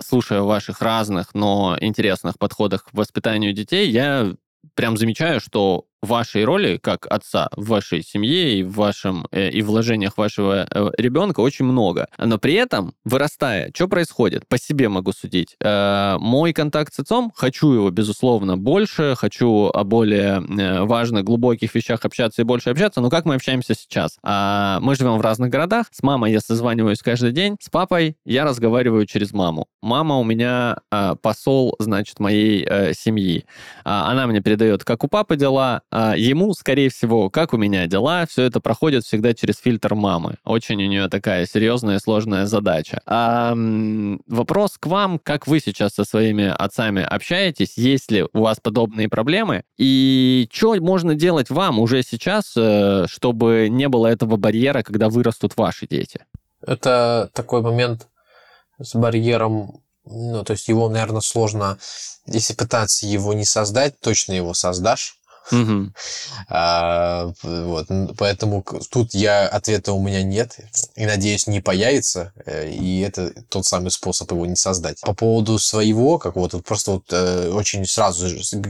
[0.00, 4.34] слушая ваших разных, но интересных подходах к воспитанию детей, я
[4.74, 9.62] прям замечаю, что вашей роли как отца в вашей семье и в вашем э, и
[9.62, 12.08] вложениях вашего э, ребенка очень много.
[12.18, 14.46] Но при этом, вырастая, что происходит?
[14.48, 15.56] По себе могу судить.
[15.62, 21.74] Э, мой контакт с отцом, хочу его, безусловно, больше, хочу о более э, важных, глубоких
[21.74, 24.18] вещах общаться и больше общаться, но как мы общаемся сейчас?
[24.22, 28.44] А, мы живем в разных городах, с мамой я созваниваюсь каждый день, с папой я
[28.44, 29.66] разговариваю через маму.
[29.82, 33.44] Мама у меня э, посол, значит, моей э, семьи.
[33.84, 38.26] А, она мне передает, как у папы дела, ему, скорее всего, как у меня дела,
[38.26, 40.36] все это проходит всегда через фильтр мамы.
[40.44, 43.00] Очень у нее такая серьезная сложная задача.
[43.06, 43.54] А,
[44.26, 49.08] вопрос к вам, как вы сейчас со своими отцами общаетесь, есть ли у вас подобные
[49.08, 55.08] проблемы, и что можно делать вам уже сейчас, э, чтобы не было этого барьера, когда
[55.08, 56.24] вырастут ваши дети?
[56.60, 58.08] Это такой момент
[58.80, 59.80] с барьером
[60.10, 61.78] ну, то есть его, наверное, сложно,
[62.26, 65.17] если пытаться его не создать, точно его создашь.
[65.50, 65.92] Угу.
[66.48, 67.86] А, вот,
[68.16, 70.56] поэтому тут я ответа у меня нет
[70.96, 75.00] и надеюсь не появится э, и это тот самый способ его не создать.
[75.00, 78.28] По поводу своего, как вот просто вот э, очень сразу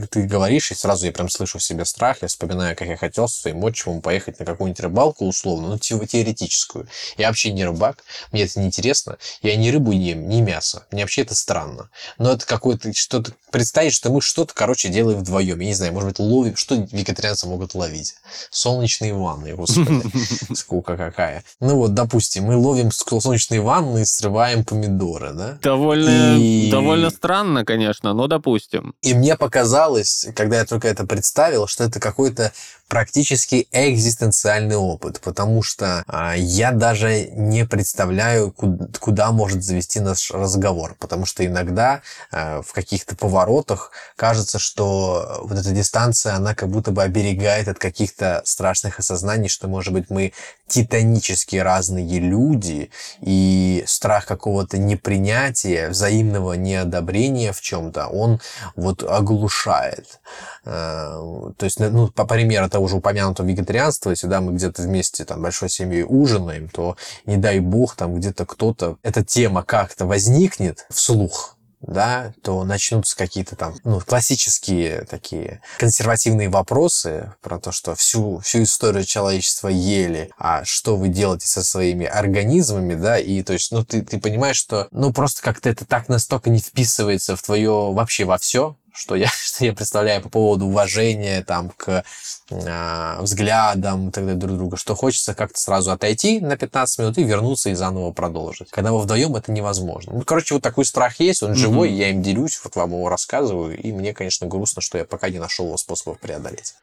[0.09, 3.27] ты говоришь и сразу я прям слышу в себе страх, я вспоминаю, как я хотел
[3.27, 6.87] со своим отчимом поехать на какую-нибудь рыбалку условно, ну теоретическую.
[7.17, 10.85] Я вообще не рыбак, мне это не интересно, я ни рыбу не ем, ни мясо,
[10.91, 11.89] мне вообще это странно.
[12.17, 15.59] Но это какое-то что-то представить, что мы что-то, короче, делаем вдвоем.
[15.59, 18.15] Я не знаю, может быть, ловим, что вегетарианцы могут ловить?
[18.49, 20.03] Солнечные ванны, господи,
[20.53, 21.43] скука какая.
[21.59, 25.57] Ну вот, допустим, мы ловим солнечные ванны и срываем помидоры, да?
[25.61, 26.69] Довольно, и...
[26.71, 28.93] довольно странно, конечно, но допустим.
[29.01, 32.51] И мне показалось, когда я только это представил, что это какой-то
[32.89, 40.31] практически экзистенциальный опыт, потому что а, я даже не представляю, куда, куда может завести наш
[40.31, 42.01] разговор, потому что иногда
[42.31, 47.79] а, в каких-то поворотах кажется, что вот эта дистанция, она как будто бы оберегает от
[47.79, 50.33] каких-то страшных осознаний, что, может быть, мы
[50.67, 52.91] титанически разные люди,
[53.21, 58.41] и страх какого-то непринятия, взаимного неодобрения в чем-то, он
[58.75, 60.19] вот оглушает.
[60.65, 65.23] А, то есть, ну, по примеру того уже упомянутого вегетарианства, если да, мы где-то вместе
[65.23, 70.85] там большой семьей ужинаем, то не дай бог там где-то кто-то, эта тема как-то возникнет
[70.89, 78.39] вслух, да, то начнутся какие-то там ну, классические такие консервативные вопросы про то, что всю,
[78.39, 83.71] всю историю человечества ели, а что вы делаете со своими организмами, да, и то есть,
[83.71, 87.91] ну, ты, ты понимаешь, что, ну, просто как-то это так настолько не вписывается в твое
[87.93, 92.03] вообще во все, что я, что я представляю по поводу уважения там, к
[92.49, 97.17] э, взглядам и так далее друг друга, что хочется как-то сразу отойти на 15 минут
[97.17, 98.69] и вернуться и заново продолжить.
[98.69, 100.13] Когда вы вдвоем, это невозможно.
[100.13, 101.55] Ну, короче, вот такой страх есть, он mm-hmm.
[101.55, 105.29] живой, я им делюсь, вот вам его рассказываю, и мне, конечно, грустно, что я пока
[105.29, 106.75] не нашел его способов преодолеть.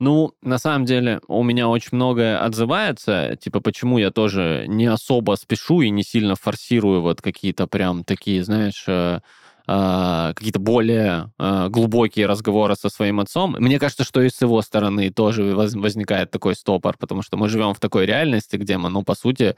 [0.00, 5.34] Ну, на самом деле, у меня очень многое отзывается, типа, почему я тоже не особо
[5.34, 8.84] спешу и не сильно форсирую вот какие-то прям такие, знаешь,
[9.68, 13.54] э, а, какие-то более а, глубокие разговоры со своим отцом.
[13.58, 17.74] Мне кажется, что и с его стороны тоже возникает такой стопор, потому что мы живем
[17.74, 19.56] в такой реальности, где мы, ну, по сути,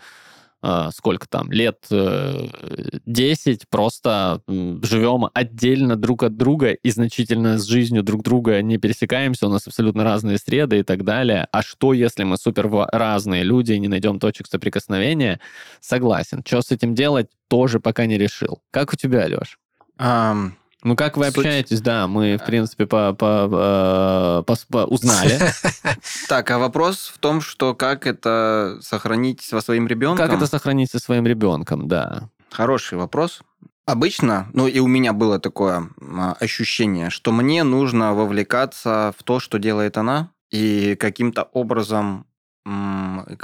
[0.62, 8.02] а, сколько там, лет 10 просто живем отдельно друг от друга и значительно с жизнью
[8.02, 11.46] друг друга не пересекаемся, у нас абсолютно разные среды и так далее.
[11.52, 15.40] А что, если мы супер разные люди и не найдем точек соприкосновения?
[15.80, 16.42] Согласен.
[16.44, 18.60] Что с этим делать, тоже пока не решил.
[18.70, 19.56] Как у тебя, Леш?
[20.00, 25.38] Um, ну, как вы общаетесь, да, мы, в принципе, по, по, по, по, узнали.
[26.28, 30.26] Так, а вопрос в том, что как это сохранить со своим ребенком?
[30.26, 32.30] Как это сохранить со своим ребенком, да.
[32.50, 33.42] Хороший вопрос.
[33.84, 39.40] Обычно, ну и у меня было такое а, ощущение, что мне нужно вовлекаться в то,
[39.40, 42.26] что делает она, и каким-то образом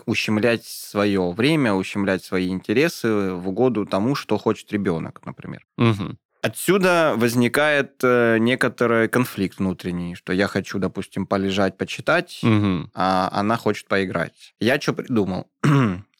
[0.05, 5.67] ущемлять свое время, ущемлять свои интересы в угоду тому, что хочет ребенок, например.
[5.77, 6.19] Мгм.
[6.47, 12.89] Отсюда возникает э, некоторый конфликт внутренний, что я хочу, допустим, полежать, почитать, Мгм.
[12.95, 14.55] а она хочет поиграть.
[14.61, 15.49] Я что придумал?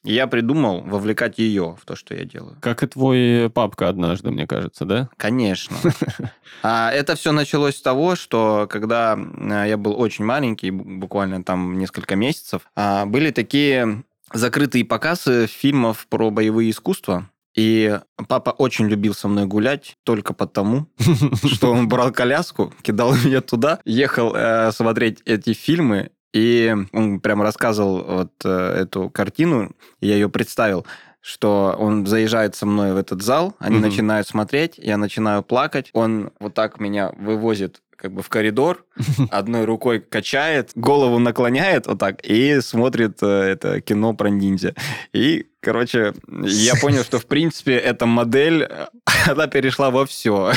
[0.03, 2.57] Я придумал вовлекать ее в то, что я делаю.
[2.61, 5.09] Как и твой папка однажды, мне кажется, да?
[5.17, 5.77] Конечно.
[6.63, 11.43] А это все началось с того, что когда э, я был очень маленький, бу- буквально
[11.45, 14.03] там несколько месяцев, а, были такие
[14.33, 17.29] закрытые показы фильмов про боевые искусства.
[17.57, 17.99] И
[18.29, 20.89] папа очень любил со мной гулять только потому,
[21.51, 27.41] что он брал коляску, кидал меня туда, ехал э, смотреть эти фильмы, и он прям
[27.41, 28.49] рассказывал вот э,
[28.83, 30.85] эту картину, я ее представил,
[31.23, 33.89] что он заезжает со мной в этот зал, они Мгм.
[33.89, 38.85] начинают смотреть, я начинаю плакать, он вот так меня вывозит как бы в коридор,
[39.31, 44.75] одной рукой качает, голову наклоняет вот так и смотрит э, это кино про ниндзя.
[45.13, 48.69] И, короче, я понял, что, в принципе, эта модель,
[49.27, 50.53] она перешла во все.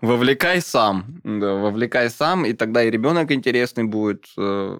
[0.00, 1.20] Вовлекай сам.
[1.24, 4.78] Да, вовлекай сам, и тогда и ребенок интересный будет, э,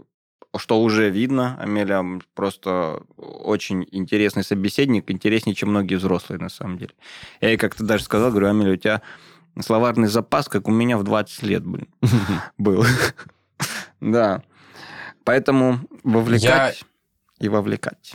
[0.56, 1.56] что уже видно.
[1.60, 6.92] Амелия просто очень интересный собеседник, интереснее, чем многие взрослые, на самом деле.
[7.40, 9.02] Я ей как-то даже сказал, говорю, Амелия, у тебя
[9.60, 11.88] словарный запас, как у меня в 20 лет, блин,
[12.58, 12.84] был.
[14.00, 14.42] Да.
[15.24, 16.84] Поэтому вовлекать
[17.38, 18.14] и вовлекать.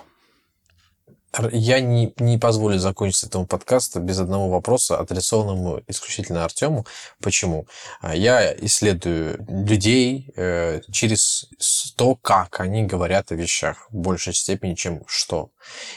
[1.51, 6.87] Я не, не позволю закончить этому подкасту без одного вопроса, адресованному исключительно Артему.
[7.21, 7.67] Почему?
[8.01, 11.47] А, Я исследую людей э, через
[11.95, 15.51] то, как они говорят о вещах, в большей степени, чем что.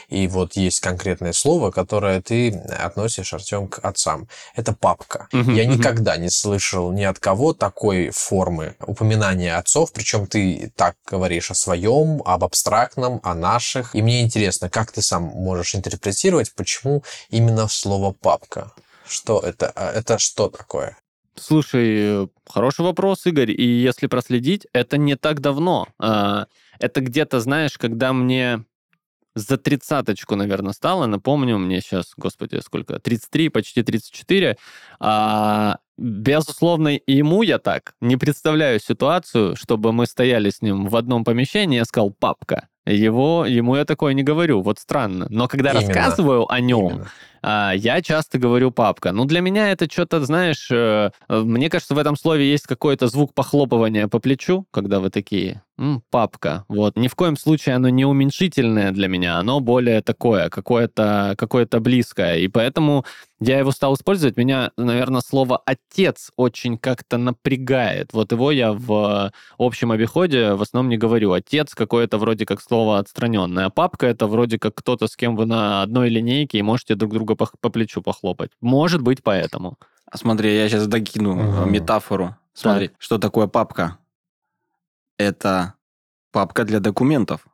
[0.09, 4.27] И вот есть конкретное слово, которое ты относишь, Артем, к отцам.
[4.55, 5.27] Это папка.
[5.31, 5.77] Мгм, Я мгм.
[5.77, 11.55] никогда не слышал ни от кого такой формы упоминания отцов, причем ты так говоришь о
[11.55, 13.95] своем, об абстрактном, о наших.
[13.95, 18.71] И мне интересно, как ты сам можешь интерпретировать, почему именно слово папка?
[19.07, 19.71] Что это?
[19.75, 20.97] А Это что такое?
[21.35, 23.51] Слушай, хороший вопрос, Игорь.
[23.51, 25.87] И если проследить, это не так давно.
[25.99, 26.45] А,
[26.79, 28.63] Это где-то, знаешь, когда мне
[29.35, 34.57] за тридцаточку, наверное, стало, напомню, мне сейчас, господи, сколько, 33, почти 34,
[34.99, 41.23] а, безусловно, ему я так не представляю ситуацию, чтобы мы стояли с ним в одном
[41.23, 42.67] помещении, я сказал «папка».
[42.85, 45.27] Его, ему я такое не говорю, вот странно.
[45.29, 45.87] Но когда Именно.
[45.87, 47.07] рассказываю о нем, Именно.
[47.43, 49.11] А, я часто говорю папка.
[49.11, 53.07] Ну, для меня это что-то, знаешь, э, э, мне кажется, в этом слове есть какой-то
[53.07, 56.65] звук похлопывания по плечу, когда вы такие, «М, папка.
[56.69, 56.97] Вот.
[56.97, 62.37] Ни в коем случае оно не уменьшительное для меня, оно более такое, какое-то какое близкое.
[62.37, 63.05] И поэтому
[63.39, 64.37] я его стал использовать.
[64.37, 68.13] Меня, наверное, слово «отец» очень как-то напрягает.
[68.13, 71.33] Вот его я в общем обиходе в основном не говорю.
[71.33, 73.65] Отец какое-то вроде как слово отстраненное.
[73.65, 77.13] А папка это вроде как кто-то, с кем вы на одной линейке и можете друг
[77.13, 78.51] друга по, по плечу похлопать.
[78.61, 79.77] Может быть, поэтому.
[80.05, 81.71] А смотри, я сейчас докину Мгм.
[81.71, 82.35] метафору.
[82.53, 83.97] Смотри, что такое папка?
[85.17, 85.73] Это
[86.31, 87.45] папка для документов.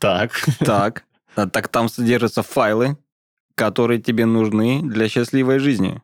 [0.00, 0.32] Так.
[0.58, 1.04] Так,
[1.36, 2.96] а так там содержатся файлы,
[3.54, 6.02] которые тебе нужны для счастливой жизни.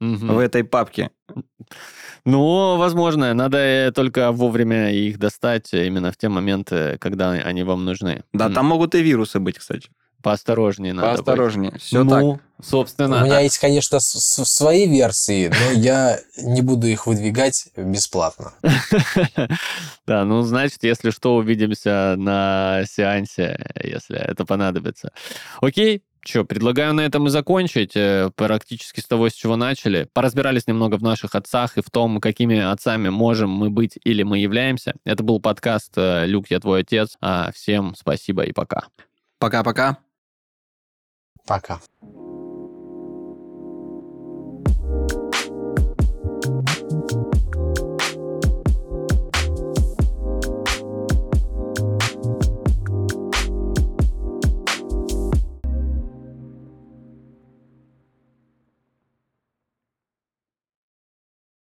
[0.00, 1.10] В этой папке.
[2.24, 7.84] Ну, возможно, надо э, только вовремя их достать именно в те моменты, когда они вам
[7.84, 8.24] нужны.
[8.32, 9.90] Да, там могут и вирусы быть, кстати.
[10.22, 11.24] Поосторожнее надо быть.
[11.24, 11.78] Поосторожнее.
[11.78, 12.20] Все так.
[12.20, 13.22] ну, собственно.
[13.22, 18.52] У меня есть, конечно, свои версии, но я не буду их выдвигать бесплатно.
[20.04, 25.12] Да, ну, значит, если что, увидимся на сеансе, если это понадобится.
[25.60, 27.96] Окей, что, предлагаю на этом и закончить.
[27.96, 30.08] э, Практически с того, с чего начали.
[30.12, 34.38] Поразбирались немного в наших отцах и в том, какими отцами можем мы быть или мы
[34.38, 34.94] являемся.
[35.04, 37.16] Это был подкаст э, «Люк, я твой отец».
[37.20, 38.84] А, Всем спасибо и пока.
[39.38, 39.98] Пока-пока.
[41.46, 41.80] Пока.